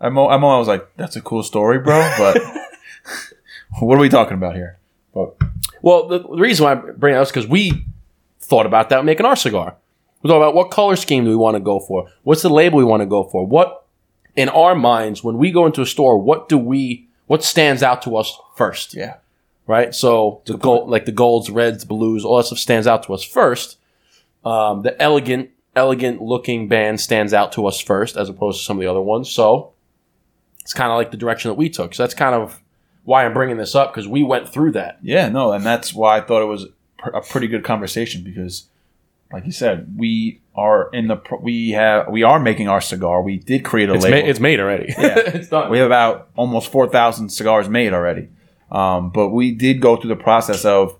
I'm, 0.00 0.14
mo- 0.14 0.28
I'm, 0.28 0.40
mo- 0.40 0.48
I 0.56 0.58
was 0.58 0.66
like, 0.68 0.88
that's 0.96 1.14
a 1.16 1.20
cool 1.20 1.42
story, 1.42 1.78
bro. 1.78 1.98
But 2.18 2.38
what 3.80 3.96
are 3.96 4.00
we 4.00 4.08
talking 4.08 4.34
about 4.34 4.54
here? 4.54 4.78
But 5.14 5.36
well, 5.82 6.08
the, 6.08 6.20
the 6.20 6.28
reason 6.28 6.64
why 6.64 6.72
I 6.72 6.74
bring 6.74 7.14
it 7.14 7.18
up 7.18 7.22
is 7.22 7.28
because 7.30 7.46
we 7.46 7.84
thought 8.40 8.66
about 8.66 8.88
that 8.90 9.04
making 9.04 9.26
our 9.26 9.36
cigar. 9.36 9.76
We 10.22 10.28
thought 10.28 10.38
about 10.38 10.54
what 10.54 10.70
color 10.70 10.96
scheme 10.96 11.24
do 11.24 11.30
we 11.30 11.36
want 11.36 11.54
to 11.54 11.60
go 11.60 11.78
for? 11.80 12.10
What's 12.22 12.42
the 12.42 12.50
label 12.50 12.78
we 12.78 12.84
want 12.84 13.02
to 13.02 13.06
go 13.06 13.24
for? 13.24 13.46
What 13.46 13.86
in 14.34 14.48
our 14.48 14.74
minds 14.74 15.22
when 15.22 15.38
we 15.38 15.50
go 15.50 15.66
into 15.66 15.82
a 15.82 15.86
store, 15.86 16.18
what 16.18 16.48
do 16.48 16.58
we 16.58 17.08
what 17.26 17.44
stands 17.44 17.82
out 17.82 18.02
to 18.02 18.16
us 18.16 18.36
first? 18.56 18.94
yeah, 18.94 19.16
right? 19.66 19.94
So 19.94 20.42
the 20.46 20.56
gold, 20.56 20.88
like 20.88 21.04
the 21.04 21.12
golds, 21.12 21.50
reds, 21.50 21.84
blues, 21.84 22.24
all 22.24 22.38
that 22.38 22.44
stuff 22.44 22.58
stands 22.58 22.86
out 22.86 23.04
to 23.04 23.14
us 23.14 23.22
first. 23.22 23.78
Um, 24.44 24.82
the 24.82 25.00
elegant, 25.00 25.50
elegant 25.76 26.22
looking 26.22 26.68
band 26.68 27.00
stands 27.00 27.34
out 27.34 27.52
to 27.52 27.66
us 27.66 27.80
first, 27.80 28.16
as 28.16 28.28
opposed 28.28 28.58
to 28.58 28.64
some 28.64 28.78
of 28.78 28.80
the 28.80 28.90
other 28.90 29.02
ones. 29.02 29.30
So 29.30 29.72
it's 30.60 30.72
kind 30.72 30.90
of 30.90 30.96
like 30.96 31.10
the 31.10 31.16
direction 31.16 31.50
that 31.50 31.54
we 31.54 31.68
took. 31.68 31.94
So 31.94 32.02
that's 32.02 32.14
kind 32.14 32.34
of 32.34 32.62
why 33.08 33.24
I'm 33.24 33.32
bringing 33.32 33.56
this 33.56 33.74
up 33.74 33.90
because 33.92 34.06
we 34.06 34.22
went 34.22 34.48
through 34.48 34.72
that. 34.72 34.98
yeah, 35.02 35.28
no, 35.30 35.52
and 35.52 35.64
that's 35.64 35.94
why 35.94 36.18
I 36.18 36.20
thought 36.20 36.42
it 36.42 36.46
was 36.46 36.66
pr- 36.98 37.10
a 37.10 37.22
pretty 37.22 37.48
good 37.48 37.64
conversation 37.64 38.22
because, 38.22 38.66
like 39.32 39.46
you 39.46 39.52
said, 39.52 39.94
we 39.96 40.40
are 40.54 40.90
in 40.92 41.08
the 41.08 41.16
we 41.40 41.70
have 41.70 42.08
we 42.08 42.22
are 42.22 42.38
making 42.38 42.68
our 42.68 42.80
cigar. 42.82 43.22
We 43.22 43.38
did 43.38 43.64
create 43.64 43.88
a 43.88 43.94
It's, 43.94 44.04
label. 44.04 44.20
ma- 44.22 44.28
it's 44.28 44.40
made 44.40 44.60
already. 44.60 44.94
Yeah. 44.98 45.18
it's 45.36 45.48
done. 45.48 45.70
We 45.70 45.78
have 45.78 45.86
about 45.86 46.28
almost 46.36 46.70
4,000 46.70 47.30
cigars 47.30 47.68
made 47.68 47.94
already. 47.94 48.28
Um, 48.70 49.08
but 49.10 49.28
we 49.30 49.52
did 49.52 49.80
go 49.80 49.96
through 49.96 50.10
the 50.10 50.22
process 50.22 50.64
of 50.66 50.98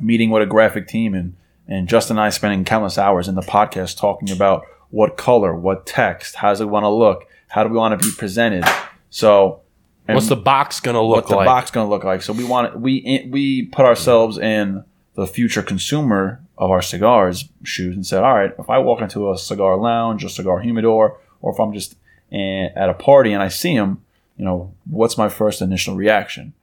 meeting 0.00 0.30
with 0.30 0.42
a 0.42 0.46
graphic 0.46 0.88
team 0.88 1.14
and, 1.14 1.36
and 1.68 1.86
Justin 1.88 2.16
and 2.16 2.24
I 2.24 2.30
spending 2.30 2.64
countless 2.64 2.98
hours 2.98 3.28
in 3.28 3.36
the 3.36 3.42
podcast 3.42 3.98
talking 3.98 4.30
about 4.32 4.64
what 4.88 5.16
color, 5.16 5.54
what 5.54 5.86
text, 5.86 6.34
how 6.36 6.48
does 6.48 6.60
it 6.60 6.68
want 6.68 6.82
to 6.82 6.88
look, 6.88 7.26
how 7.46 7.62
do 7.62 7.68
we 7.70 7.76
want 7.76 8.00
to 8.00 8.04
be 8.08 8.12
presented. 8.16 8.64
So, 9.10 9.60
and 10.08 10.16
What's 10.16 10.28
the 10.28 10.36
box 10.36 10.80
gonna 10.80 11.00
look 11.00 11.08
like? 11.08 11.16
what's 11.16 11.30
the 11.30 11.36
like? 11.36 11.46
box 11.46 11.70
going 11.70 11.86
to 11.86 11.90
look 11.90 12.04
like? 12.04 12.22
So 12.22 12.32
we 12.32 12.44
want 12.44 12.80
we 12.80 13.26
we 13.30 13.66
put 13.66 13.86
ourselves 13.86 14.38
in 14.38 14.84
the 15.14 15.26
future 15.26 15.62
consumer 15.62 16.40
of 16.58 16.70
our 16.70 16.82
cigars 16.82 17.48
shoes 17.64 17.94
and 17.94 18.06
said, 18.06 18.22
all 18.22 18.34
right, 18.34 18.52
if 18.58 18.68
I 18.68 18.78
walk 18.78 19.00
into 19.00 19.30
a 19.30 19.38
cigar 19.38 19.76
lounge, 19.76 20.24
a 20.24 20.28
cigar 20.28 20.60
humidor, 20.60 21.18
or 21.40 21.52
if 21.52 21.60
I'm 21.60 21.72
just 21.72 21.96
at 22.32 22.88
a 22.88 22.94
party 22.94 23.32
and 23.32 23.42
I 23.42 23.48
see 23.48 23.76
them, 23.76 24.02
you 24.36 24.44
know, 24.44 24.72
what's 24.88 25.18
my 25.18 25.28
first 25.28 25.62
initial 25.62 25.94
reaction? 25.96 26.54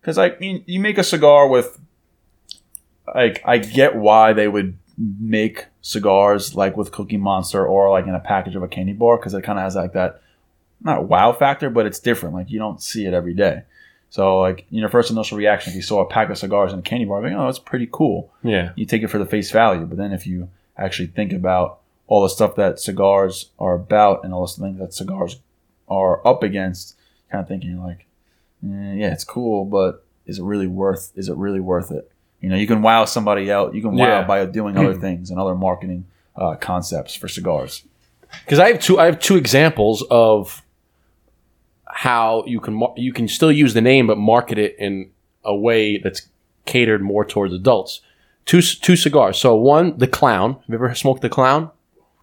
Because 0.00 0.18
I 0.18 0.36
mean, 0.38 0.62
you 0.66 0.78
make 0.80 0.98
a 0.98 1.04
cigar 1.04 1.48
with, 1.48 1.78
like, 3.14 3.42
I 3.44 3.58
get 3.58 3.96
why 3.96 4.32
they 4.32 4.48
would 4.48 4.78
make 4.98 5.66
cigars 5.82 6.54
like 6.54 6.76
with 6.76 6.90
Cookie 6.92 7.16
Monster 7.18 7.66
or 7.66 7.90
like 7.90 8.06
in 8.06 8.14
a 8.14 8.20
package 8.20 8.56
of 8.56 8.62
a 8.62 8.68
candy 8.68 8.92
bar 8.92 9.18
because 9.18 9.34
it 9.34 9.42
kind 9.42 9.58
of 9.58 9.62
has 9.64 9.76
like 9.76 9.92
that 9.92 10.22
not 10.82 11.08
wow 11.08 11.32
factor, 11.32 11.70
but 11.70 11.86
it's 11.86 11.98
different. 12.00 12.34
Like 12.34 12.50
you 12.50 12.58
don't 12.58 12.82
see 12.82 13.06
it 13.06 13.14
every 13.14 13.34
day. 13.34 13.62
So 14.10 14.40
like 14.40 14.66
your 14.70 14.88
first 14.88 15.10
initial 15.10 15.36
reaction, 15.36 15.70
if 15.70 15.76
you 15.76 15.82
saw 15.82 16.00
a 16.00 16.06
pack 16.06 16.30
of 16.30 16.38
cigars 16.38 16.72
in 16.72 16.78
a 16.78 16.82
candy 16.82 17.04
bar, 17.04 17.22
like, 17.22 17.32
oh, 17.32 17.48
it's 17.48 17.58
pretty 17.58 17.88
cool. 17.90 18.30
yeah. 18.42 18.70
You 18.76 18.86
take 18.86 19.02
it 19.02 19.08
for 19.08 19.18
the 19.18 19.26
face 19.26 19.50
value. 19.50 19.84
But 19.84 19.98
then 19.98 20.12
if 20.12 20.26
you 20.26 20.48
actually 20.76 21.08
think 21.08 21.32
about 21.32 21.80
all 22.06 22.22
the 22.22 22.28
stuff 22.28 22.54
that 22.56 22.78
cigars 22.78 23.50
are 23.58 23.74
about 23.74 24.24
and 24.24 24.32
all 24.32 24.46
the 24.46 24.52
things 24.62 24.78
that 24.78 24.94
cigars 24.94 25.40
are 25.88 26.26
up 26.26 26.42
against, 26.42 26.96
kind 27.30 27.42
of 27.42 27.48
thinking 27.48 27.82
like, 27.82 28.06
eh, 28.64 28.94
yeah, 28.94 29.12
it's 29.12 29.24
cool, 29.24 29.64
but 29.64 30.04
is 30.24 30.38
it 30.38 30.44
really 30.44 30.66
worth? 30.68 31.12
Is 31.16 31.28
it 31.28 31.36
really 31.36 31.60
worth 31.60 31.90
it? 31.90 32.10
You 32.40 32.48
know, 32.48 32.56
you 32.56 32.66
can 32.66 32.82
wow 32.82 33.06
somebody 33.06 33.50
out. 33.50 33.74
You 33.74 33.82
can 33.82 33.96
wow 33.96 34.06
Yeah. 34.20 34.24
by 34.26 34.44
doing 34.46 34.76
other 34.76 34.94
things 35.06 35.30
and 35.30 35.40
other 35.40 35.54
marketing 35.54 36.04
uh, 36.36 36.54
concepts 36.54 37.14
for 37.16 37.26
cigars. 37.28 37.82
because 38.44 38.58
I 38.60 38.68
have 38.72 38.80
two. 38.80 38.98
I 39.00 39.06
have 39.06 39.18
two 39.18 39.36
examples 39.36 40.04
of 40.10 40.62
how 41.96 42.44
you 42.46 42.60
can 42.60 42.74
mar- 42.74 42.92
you 42.96 43.10
can 43.10 43.26
still 43.26 43.50
use 43.50 43.72
the 43.72 43.80
name 43.80 44.06
but 44.06 44.18
market 44.18 44.58
it 44.58 44.76
in 44.78 45.10
a 45.44 45.56
way 45.56 45.96
that's 45.96 46.28
catered 46.66 47.00
more 47.00 47.24
towards 47.24 47.54
adults. 47.54 48.00
two 48.44 48.60
two 48.60 48.96
cigars. 48.96 49.38
So 49.38 49.56
one, 49.56 49.96
the 49.96 50.06
clown. 50.06 50.54
Have 50.54 50.68
you 50.68 50.74
ever 50.74 50.94
smoked 50.94 51.22
the 51.22 51.30
clown? 51.30 51.70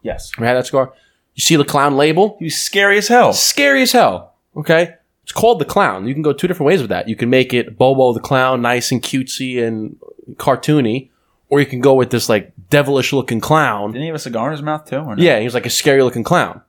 Yes. 0.04 0.32
Ever 0.38 0.46
had 0.46 0.54
that 0.56 0.68
cigar? 0.68 0.94
You 1.34 1.42
see 1.42 1.56
the 1.56 1.66
clown 1.66 1.98
label? 1.98 2.36
He 2.38 2.46
was 2.46 2.56
scary 2.56 2.98
as 3.00 3.08
hell. 3.08 3.34
Scary 3.34 3.82
as 3.82 3.94
hell. 3.94 4.36
Okay. 4.56 4.94
It's 5.24 5.32
called 5.32 5.60
the 5.60 5.66
clown. 5.66 6.06
You 6.08 6.14
can 6.14 6.22
go 6.22 6.34
two 6.34 6.48
different 6.48 6.68
ways 6.68 6.82
with 6.82 6.90
that. 6.90 7.08
You 7.10 7.16
can 7.16 7.30
make 7.32 7.52
it 7.54 7.76
Bobo 7.78 8.14
the 8.14 8.20
clown, 8.20 8.62
nice 8.62 8.92
and 8.92 9.02
cutesy 9.02 9.66
and 9.66 9.98
cartoony, 10.36 11.10
or 11.50 11.60
you 11.62 11.66
can 11.66 11.80
go 11.80 11.96
with 11.96 12.12
this 12.12 12.30
like 12.30 12.52
devilish 12.70 13.12
looking 13.12 13.40
clown. 13.40 13.92
Didn't 13.92 14.02
he 14.04 14.08
have 14.08 14.16
a 14.16 14.20
cigar 14.20 14.48
in 14.48 14.52
his 14.52 14.62
mouth 14.62 14.86
too? 14.86 14.98
Or 14.98 15.16
no? 15.16 15.24
Yeah, 15.24 15.40
he 15.40 15.46
was 15.46 15.54
like 15.56 15.66
a 15.66 15.72
scary 15.72 16.04
looking 16.04 16.24
clown. 16.24 16.62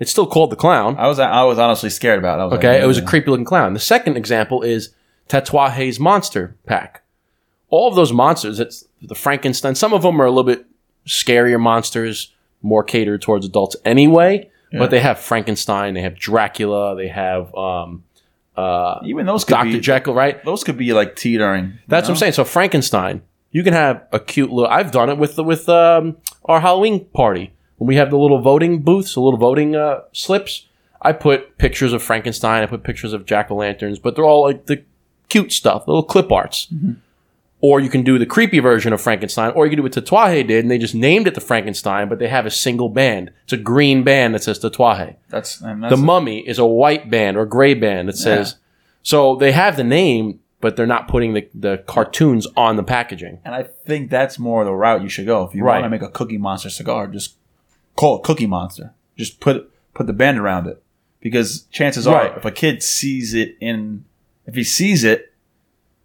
It's 0.00 0.10
still 0.10 0.26
called 0.26 0.50
the 0.50 0.56
clown. 0.56 0.96
I 0.98 1.08
was 1.08 1.18
I 1.18 1.42
was 1.44 1.58
honestly 1.58 1.90
scared 1.90 2.18
about 2.18 2.38
it. 2.38 2.42
I 2.42 2.44
was 2.46 2.54
Okay, 2.58 2.74
like, 2.74 2.82
it 2.82 2.86
was 2.86 2.98
a 2.98 3.00
yeah. 3.00 3.06
creepy 3.06 3.30
looking 3.30 3.44
clown. 3.44 3.74
The 3.74 3.80
second 3.80 4.16
example 4.16 4.62
is 4.62 4.90
Tatuaje's 5.28 5.98
monster 5.98 6.56
pack. 6.66 7.02
All 7.70 7.88
of 7.88 7.96
those 7.96 8.12
monsters, 8.12 8.60
it's 8.60 8.84
the 9.02 9.14
Frankenstein. 9.14 9.74
Some 9.74 9.92
of 9.92 10.02
them 10.02 10.20
are 10.22 10.24
a 10.24 10.30
little 10.30 10.44
bit 10.44 10.66
scarier 11.06 11.60
monsters, 11.60 12.32
more 12.62 12.82
catered 12.82 13.20
towards 13.22 13.44
adults 13.44 13.76
anyway. 13.84 14.50
But 14.70 14.90
they 14.90 15.00
have 15.00 15.18
Frankenstein, 15.18 15.94
they 15.94 16.02
have 16.02 16.14
Dracula, 16.18 16.94
they 16.94 17.08
have 17.08 17.54
um, 17.54 18.04
uh, 18.54 19.00
even 19.04 19.24
those 19.24 19.44
Doctor 19.44 19.80
Jekyll, 19.80 20.12
right? 20.14 20.44
those 20.44 20.62
could 20.62 20.76
be 20.76 20.92
like 20.92 21.16
teetering. 21.16 21.78
That's 21.88 22.06
what 22.06 22.14
I'm 22.14 22.18
saying. 22.18 22.32
So 22.34 22.44
Frankenstein, 22.44 23.22
you 23.50 23.62
can 23.62 23.72
have 23.72 24.06
a 24.12 24.20
cute 24.20 24.50
little. 24.50 24.70
I've 24.70 24.90
done 24.90 25.08
it 25.08 25.16
with 25.16 25.36
the, 25.36 25.42
with 25.44 25.70
um, 25.70 26.18
our 26.44 26.60
Halloween 26.60 27.06
party 27.06 27.54
when 27.78 27.88
we 27.88 27.96
have 27.96 28.10
the 28.10 28.18
little 28.18 28.40
voting 28.40 28.82
booths, 28.82 29.14
the 29.14 29.20
little 29.20 29.38
voting 29.38 29.74
uh, 29.74 30.00
slips. 30.12 30.66
I 31.00 31.12
put 31.12 31.58
pictures 31.58 31.92
of 31.92 32.02
Frankenstein. 32.02 32.62
I 32.62 32.66
put 32.66 32.82
pictures 32.82 33.12
of 33.12 33.24
jack 33.24 33.50
o' 33.50 33.56
lanterns, 33.56 33.98
but 33.98 34.14
they're 34.16 34.24
all 34.24 34.42
like 34.42 34.66
the 34.66 34.82
cute 35.28 35.52
stuff, 35.52 35.86
little 35.86 36.02
clip 36.02 36.30
arts. 36.32 36.66
Or 37.60 37.80
you 37.80 37.88
can 37.88 38.02
do 38.04 38.18
the 38.20 38.26
creepy 38.26 38.60
version 38.60 38.92
of 38.92 39.00
Frankenstein, 39.00 39.50
or 39.52 39.66
you 39.66 39.70
can 39.70 39.78
do 39.78 39.82
what 39.82 39.90
Tatuaje 39.92 40.46
did, 40.46 40.64
and 40.64 40.70
they 40.70 40.78
just 40.78 40.94
named 40.94 41.26
it 41.26 41.34
the 41.34 41.40
Frankenstein, 41.40 42.08
but 42.08 42.20
they 42.20 42.28
have 42.28 42.46
a 42.46 42.50
single 42.52 42.88
band. 42.88 43.32
It's 43.44 43.52
a 43.52 43.56
green 43.56 44.04
band 44.04 44.34
that 44.34 44.44
says 44.44 44.60
Tatuaje. 44.60 45.16
That's 45.28 45.60
and 45.60 45.82
The 45.82 45.88
that's 45.88 46.00
Mummy 46.00 46.38
is 46.46 46.60
a 46.60 46.66
white 46.66 47.10
band 47.10 47.36
or 47.36 47.46
gray 47.46 47.74
band 47.74 48.08
that 48.08 48.16
says. 48.16 48.56
So 49.02 49.34
they 49.34 49.50
have 49.52 49.76
the 49.76 49.82
name, 49.84 50.38
but 50.60 50.76
they're 50.76 50.86
not 50.86 51.08
putting 51.08 51.34
the, 51.34 51.48
the 51.52 51.78
cartoons 51.86 52.46
on 52.56 52.76
the 52.76 52.82
packaging. 52.84 53.40
and 53.44 53.54
I 53.56 53.64
think 53.64 54.08
that's 54.10 54.38
more 54.38 54.64
the 54.64 54.72
route 54.74 55.02
you 55.02 55.08
should 55.08 55.26
go 55.26 55.44
if 55.44 55.52
you 55.54 55.64
Right. 55.64 55.74
want 55.80 55.84
to 55.86 55.90
make 55.90 56.02
a 56.02 56.10
Cookie 56.12 56.38
Monster 56.38 56.70
cigar. 56.70 57.08
Just 57.08 57.34
call 57.98 58.16
it 58.18 58.22
Cookie 58.22 58.46
Monster. 58.46 58.92
Just 59.16 59.40
put 59.40 59.70
put 59.94 60.06
the 60.06 60.12
band 60.12 60.38
around 60.38 60.66
it 60.68 60.80
because 61.20 61.62
chances 61.72 62.06
Right. 62.06 62.30
are, 62.32 62.36
if 62.38 62.44
a 62.44 62.50
kid 62.52 62.82
sees 62.82 63.34
it 63.34 63.56
in, 63.60 64.04
if 64.46 64.54
he 64.54 64.62
sees 64.64 65.02
it, 65.02 65.32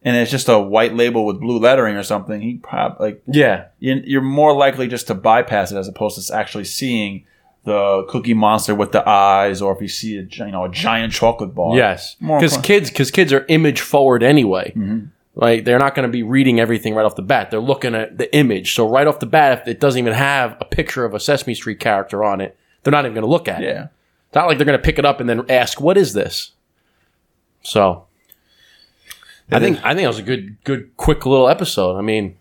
and 0.03 0.17
it's 0.17 0.31
just 0.31 0.49
a 0.49 0.59
white 0.59 0.93
label 0.95 1.25
with 1.25 1.39
blue 1.39 1.59
lettering 1.59 1.95
or 1.95 2.03
something, 2.03 2.41
he 2.41 2.55
probably 2.55 3.05
like 3.09 3.21
Yeah. 3.27 3.65
you- 3.79 4.01
you're 4.05 4.21
more 4.21 4.53
likely 4.55 4.87
just 4.87 5.07
to 5.07 5.13
bypass 5.13 5.71
it 5.71 5.77
as 5.77 5.87
opposed 5.87 6.15
to 6.27 6.35
actually 6.35 6.65
seeing 6.65 7.23
the 7.65 8.03
Cookie 8.09 8.33
Monster 8.33 8.75
with 8.75 8.91
the 8.91 9.07
eyes, 9.07 9.61
or 9.61 9.73
if 9.73 9.81
you 9.81 9.87
see 9.87 10.17
a 10.17 10.23
you 10.45 10.51
know 10.51 10.65
a 10.65 10.69
giant 10.69 11.13
chocolate 11.13 11.53
bar. 11.55 11.77
Yes. 11.77 12.17
Because 12.19 12.57
kids, 12.57 12.89
because 12.89 13.11
kids 13.11 13.31
are 13.31 13.45
image 13.47 13.79
forward 13.79 14.21
anyway. 14.23 14.73
Mm-hmm. 14.75 15.05
Like 15.35 15.65
they're 15.65 15.79
not 15.79 15.95
going 15.95 16.07
to 16.07 16.11
be 16.11 16.21
reading 16.23 16.59
everything 16.59 16.93
right 16.93 17.05
off 17.05 17.15
the 17.15 17.21
bat. 17.23 17.49
They're 17.49 17.59
looking 17.59 17.95
at 17.95 18.17
the 18.17 18.33
image. 18.35 18.75
So 18.75 18.87
right 18.87 19.07
off 19.07 19.19
the 19.19 19.25
bat, 19.25 19.61
if 19.61 19.67
it 19.67 19.79
doesn't 19.79 19.97
even 19.99 20.13
have 20.13 20.57
a 20.61 20.65
picture 20.65 21.05
of 21.05 21.13
a 21.13 21.19
Sesame 21.19 21.55
Street 21.55 21.79
character 21.79 22.23
on 22.23 22.39
it, 22.39 22.55
they're 22.83 22.91
not 22.91 23.05
even 23.05 23.15
going 23.15 23.25
to 23.25 23.31
look 23.31 23.47
at 23.47 23.63
it. 23.63 23.67
yeah. 23.67 23.87
It's 24.27 24.35
not 24.35 24.47
like 24.47 24.57
they're 24.57 24.65
going 24.65 24.77
to 24.77 24.83
pick 24.83 24.99
it 24.99 25.05
up 25.05 25.19
and 25.19 25.29
then 25.29 25.49
ask, 25.49 25.79
"What 25.79 25.95
is 25.97 26.13
this?" 26.13 26.51
So, 27.61 28.05
I 29.51 29.59
think 29.59 29.79
I 29.83 29.89
think 29.93 30.01
that 30.01 30.07
was 30.07 30.19
a 30.19 30.23
good, 30.23 30.57
good, 30.63 30.95
quick 30.97 31.25
little 31.25 31.47
episode. 31.47 31.97
I 31.97 32.01
mean, 32.01 32.37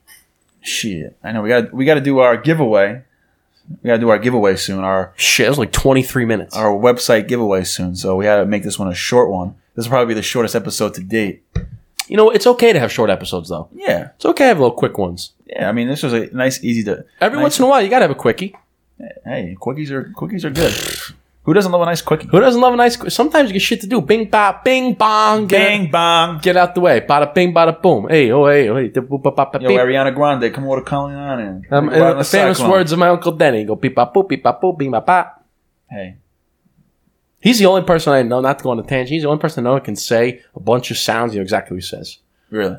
Shit, 0.65 1.17
I 1.25 1.33
know 1.33 1.43
we 1.43 1.49
got 1.49 1.73
we 1.75 1.85
got 1.85 1.95
to 1.95 2.01
do 2.01 2.21
our 2.21 2.37
giveaway. 2.37 3.03
We 3.83 3.89
got 3.89 3.95
to 3.95 4.01
do 4.01 4.09
our 4.11 4.19
giveaway 4.19 4.55
soon. 4.57 4.85
Our 4.85 5.13
shit, 5.17 5.47
it 5.47 5.49
was 5.49 5.59
like 5.59 5.73
twenty 5.73 6.03
three 6.03 6.25
minutes. 6.25 6.57
our 6.57 6.71
website 6.73 7.27
giveaway 7.29 7.65
soon. 7.65 7.97
So 7.97 8.17
we 8.17 8.27
had 8.27 8.37
to 8.37 8.47
make 8.47 8.63
this 8.63 8.79
one 8.79 8.89
a 8.89 8.95
short 8.95 9.29
one. 9.29 9.57
This 9.75 9.87
will 9.87 9.91
probably 9.91 10.15
be 10.15 10.19
the 10.19 10.23
shortest 10.23 10.55
episode 10.55 10.95
to 10.95 11.03
date. 11.03 11.43
You 12.09 12.17
know, 12.17 12.31
it's 12.31 12.47
okay 12.47 12.73
to 12.73 12.81
have 12.81 12.91
short 12.93 13.11
episodes 13.11 13.49
though. 13.49 13.69
Yeah, 13.75 14.11
It's 14.17 14.25
okay 14.25 14.45
to 14.45 14.49
have 14.49 14.59
little 14.61 14.77
quick 14.77 14.99
ones. 14.99 15.33
yeah. 15.47 15.69
I 15.69 15.73
mean, 15.73 15.89
this 15.89 16.03
was 16.03 16.13
a 16.13 16.27
nice, 16.35 16.63
easy 16.65 16.83
to. 16.85 17.05
Every 17.21 17.37
nice- 17.39 17.43
once 17.43 17.59
in 17.59 17.65
a 17.65 17.69
while, 17.69 17.83
you 17.83 17.89
gotta 17.89 18.05
have 18.05 18.11
a 18.11 18.15
quickie. 18.15 18.55
Hey, 19.25 19.57
quickies 19.61 19.91
are 19.91 20.13
quickies 20.17 20.45
are 20.45 20.51
good. 20.51 20.73
Who 21.45 21.53
doesn't 21.55 21.73
love 21.73 21.83
a 21.83 21.87
nice 21.87 22.01
quickie? 22.03 22.29
Who 22.31 22.39
doesn't 22.39 22.61
love 22.61 22.73
a 22.73 22.77
nice? 22.77 22.97
Qu- 22.97 23.11
Sometimes 23.11 23.49
you 23.49 23.55
get 23.55 23.63
shit 23.63 23.81
to 23.81 23.89
do. 23.89 24.01
Bing 24.01 24.27
bop, 24.31 24.65
bing 24.65 24.95
bong, 24.95 25.49
get, 25.49 25.59
Bang 25.59 25.91
bang. 25.91 26.39
get 26.41 26.57
out 26.57 26.73
the 26.77 26.81
way. 26.81 27.01
Bada 27.01 27.35
bing, 27.35 27.53
bada 27.53 27.75
boom. 27.83 28.07
Hey, 28.09 28.31
oh 28.31 28.47
hey, 28.47 28.69
oh 28.69 28.77
hey. 28.77 28.89
da- 28.89 29.01
boop, 29.01 29.23
bop, 29.25 29.35
bop, 29.35 29.61
Yo, 29.61 29.67
beep. 29.69 29.81
Ariana 29.81 30.15
Grande, 30.15 30.53
come 30.55 30.67
over 30.67 30.77
to 30.81 30.83
calling 30.87 31.17
on 31.17 31.41
in. 31.41 31.67
Um, 31.71 31.89
Go 31.89 32.15
the 32.19 32.23
famous 32.25 32.61
words 32.61 32.93
of 32.93 33.01
my 33.01 33.09
uncle 33.09 33.33
Denny. 33.33 33.65
Go 33.65 33.75
beep 33.75 33.97
bop 33.97 34.15
boop, 34.15 34.29
beep 34.29 34.43
bop 34.45 34.63
boop, 34.63 34.79
bing 34.79 34.93
bop 34.93 35.05
bop. 35.05 35.45
Hey, 35.91 36.17
He's 37.43 37.59
the 37.59 37.67
only 37.67 37.83
person 37.83 38.13
I 38.13 38.23
know, 38.23 38.41
not 38.41 38.59
to 38.59 38.63
go 38.63 38.71
on 38.71 38.79
a 38.79 38.83
tangent. 38.85 39.11
He's 39.11 39.23
the 39.23 39.29
only 39.29 39.41
person 39.41 39.67
I 39.67 39.71
know 39.71 39.75
that 39.75 39.85
can 39.85 39.97
say 39.97 40.43
a 40.55 40.61
bunch 40.61 40.91
of 40.91 40.97
sounds. 40.99 41.35
You 41.35 41.41
know 41.41 41.43
exactly 41.43 41.75
what 41.75 41.83
he 41.83 41.89
says. 41.89 42.19
really? 42.51 42.77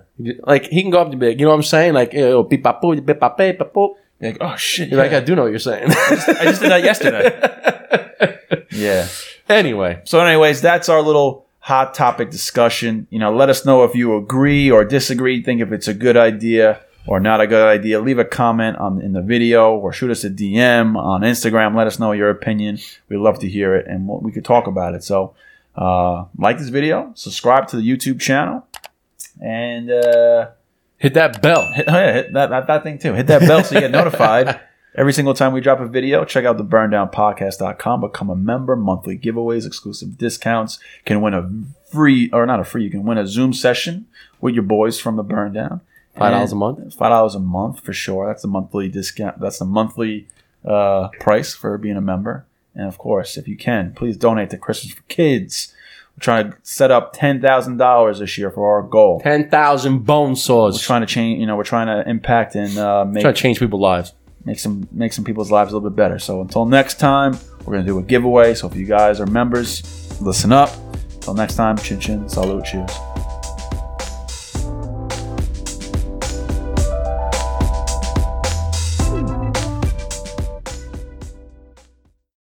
Like 0.47 0.65
he 0.67 0.81
can 0.81 0.89
go 0.89 1.01
up 1.01 1.11
to 1.11 1.17
be 1.17 1.27
like, 1.29 1.39
you 1.39 1.45
know 1.45 1.51
what 1.51 1.57
I'm 1.57 1.63
saying? 1.63 1.93
Like, 1.93 2.13
yo, 2.13 2.43
beep 2.43 2.63
bop 2.63 2.81
boop, 2.81 3.05
beep 3.05 3.19
bop 3.19 3.37
beep 3.37 3.57
bop 3.57 3.73
boop. 3.73 3.95
You're 4.19 4.31
like, 4.31 4.41
oh 4.41 4.55
shit. 4.55 4.89
You're 4.89 4.99
like. 4.99 5.11
I 5.11 5.19
do 5.19 5.35
know 5.35 5.43
what 5.43 5.49
you're 5.51 5.59
saying. 5.59 5.89
I 5.91 6.45
just 6.45 6.61
did 6.61 6.71
that 6.71 6.83
yesterday. 6.83 8.65
yeah. 8.71 9.07
anyway, 9.49 10.01
So, 10.05 10.19
anyways, 10.19 10.61
that's 10.61 10.87
our 10.87 11.01
little 11.01 11.45
hot 11.59 11.93
topic 11.93 12.31
discussion. 12.31 13.07
You 13.09 13.19
know, 13.19 13.35
let 13.35 13.49
us 13.49 13.65
know 13.65 13.83
if 13.83 13.95
you 13.95 14.15
agree 14.15 14.71
or 14.71 14.85
disagree, 14.85 15.43
think 15.43 15.61
if 15.61 15.71
it's 15.73 15.87
a 15.89 15.93
good 15.93 16.15
idea 16.15 16.79
or 17.05 17.19
not 17.19 17.41
a 17.41 17.47
good 17.47 17.67
idea. 17.67 17.99
Leave 17.99 18.19
a 18.19 18.25
comment 18.25 18.77
on 18.77 19.01
in 19.01 19.13
the 19.13 19.21
video 19.21 19.75
or 19.75 19.91
shoot 19.91 20.11
us 20.11 20.23
a 20.23 20.29
DM 20.29 20.95
on 20.95 21.21
Instagram. 21.21 21.75
Let 21.75 21.87
us 21.87 21.99
know 21.99 22.11
your 22.11 22.29
opinion. 22.29 22.79
We'd 23.09 23.17
love 23.17 23.39
to 23.39 23.49
hear 23.49 23.75
it 23.75 23.87
and 23.87 24.07
we 24.07 24.31
could 24.31 24.45
talk 24.45 24.67
about 24.67 24.95
it. 24.95 25.03
So, 25.03 25.35
uh, 25.75 26.25
like 26.37 26.57
this 26.59 26.69
video, 26.69 27.11
subscribe 27.15 27.67
to 27.67 27.77
the 27.77 27.81
YouTube 27.81 28.21
channel, 28.21 28.67
and 29.41 29.89
uh, 29.89 30.49
hit 30.97 31.15
that 31.15 31.41
bell. 31.41 31.71
hit, 31.71 31.85
oh 31.87 31.93
yeah, 31.93 32.13
hit 32.13 32.33
that, 32.33 32.49
that, 32.51 32.67
that 32.67 32.83
thing 32.83 32.99
too. 32.99 33.13
Hit 33.13 33.27
that 33.27 33.41
bell 33.41 33.63
so 33.63 33.75
you 33.75 33.81
get 33.81 33.91
notified 34.03 34.59
every 34.95 35.13
single 35.13 35.33
time 35.33 35.51
we 35.51 35.61
drop 35.61 35.79
a 35.79 35.87
video. 35.87 36.23
Check 36.25 36.45
out 36.45 36.57
the 36.57 36.63
burndownpodcast.com. 36.63 38.01
Become 38.01 38.29
a 38.29 38.35
member. 38.35 38.75
Monthly 38.75 39.17
giveaways, 39.17 39.65
exclusive 39.65 40.17
discounts. 40.17 40.79
Can 41.05 41.21
win 41.21 41.33
a 41.33 41.49
free, 41.91 42.29
or 42.31 42.45
not 42.45 42.59
a 42.59 42.63
free, 42.63 42.83
you 42.83 42.91
can 42.91 43.03
win 43.03 43.17
a 43.17 43.27
Zoom 43.27 43.53
session 43.53 44.07
with 44.39 44.53
your 44.53 44.63
boys 44.63 44.99
from 44.99 45.15
the 45.15 45.23
Burn 45.23 45.53
Down. 46.17 46.47
$5 46.47 46.51
a 46.51 46.55
month? 46.55 46.93
Five 46.95 47.09
dollars 47.09 47.35
a 47.35 47.39
month 47.39 47.79
for 47.81 47.93
sure. 47.93 48.27
That's 48.27 48.41
the 48.43 48.47
monthly 48.47 48.87
discount. 48.87 49.39
That's 49.39 49.59
the 49.59 49.65
monthly 49.65 50.27
uh, 50.65 51.09
price 51.19 51.53
for 51.55 51.77
being 51.77 51.97
a 51.97 52.01
member. 52.01 52.45
And 52.75 52.87
of 52.87 52.97
course, 52.97 53.37
if 53.37 53.47
you 53.47 53.57
can, 53.57 53.93
please 53.95 54.17
donate 54.17 54.49
to 54.51 54.57
Christmas 54.57 54.93
for 54.93 55.03
Kids. 55.03 55.73
We're 56.15 56.21
trying 56.21 56.51
to 56.51 56.57
set 56.63 56.91
up 56.91 57.13
ten 57.13 57.41
thousand 57.41 57.77
dollars 57.77 58.19
this 58.19 58.37
year 58.37 58.51
for 58.51 58.73
our 58.75 58.83
goal. 58.83 59.19
Ten 59.21 59.49
thousand 59.49 60.05
bone 60.05 60.35
saws. 60.35 60.75
We're 60.75 60.85
trying 60.85 61.01
to 61.01 61.07
change. 61.07 61.39
You 61.39 61.47
know, 61.47 61.55
we're 61.55 61.63
trying 61.63 61.87
to 61.87 62.07
impact 62.09 62.55
and 62.55 62.77
uh, 62.77 63.05
make 63.05 63.23
Trying 63.23 63.33
to 63.33 63.41
change 63.41 63.59
people's 63.59 63.81
lives. 63.81 64.13
make 64.45 64.59
some 64.59 64.87
make 64.91 65.13
some 65.13 65.25
people's 65.25 65.49
lives 65.51 65.71
a 65.71 65.75
little 65.75 65.89
bit 65.89 65.95
better. 65.95 66.19
So 66.19 66.41
until 66.41 66.65
next 66.65 66.99
time, 66.99 67.37
we're 67.65 67.73
gonna 67.73 67.85
do 67.87 67.97
a 67.97 68.03
giveaway. 68.03 68.53
So 68.53 68.67
if 68.67 68.75
you 68.75 68.85
guys 68.85 69.19
are 69.19 69.25
members, 69.25 69.83
listen 70.21 70.51
up. 70.51 70.69
Until 71.15 71.33
next 71.33 71.55
time, 71.55 71.77
chin 71.77 71.99
chin, 71.99 72.29
salute, 72.29 72.65
cheers. 72.65 73.12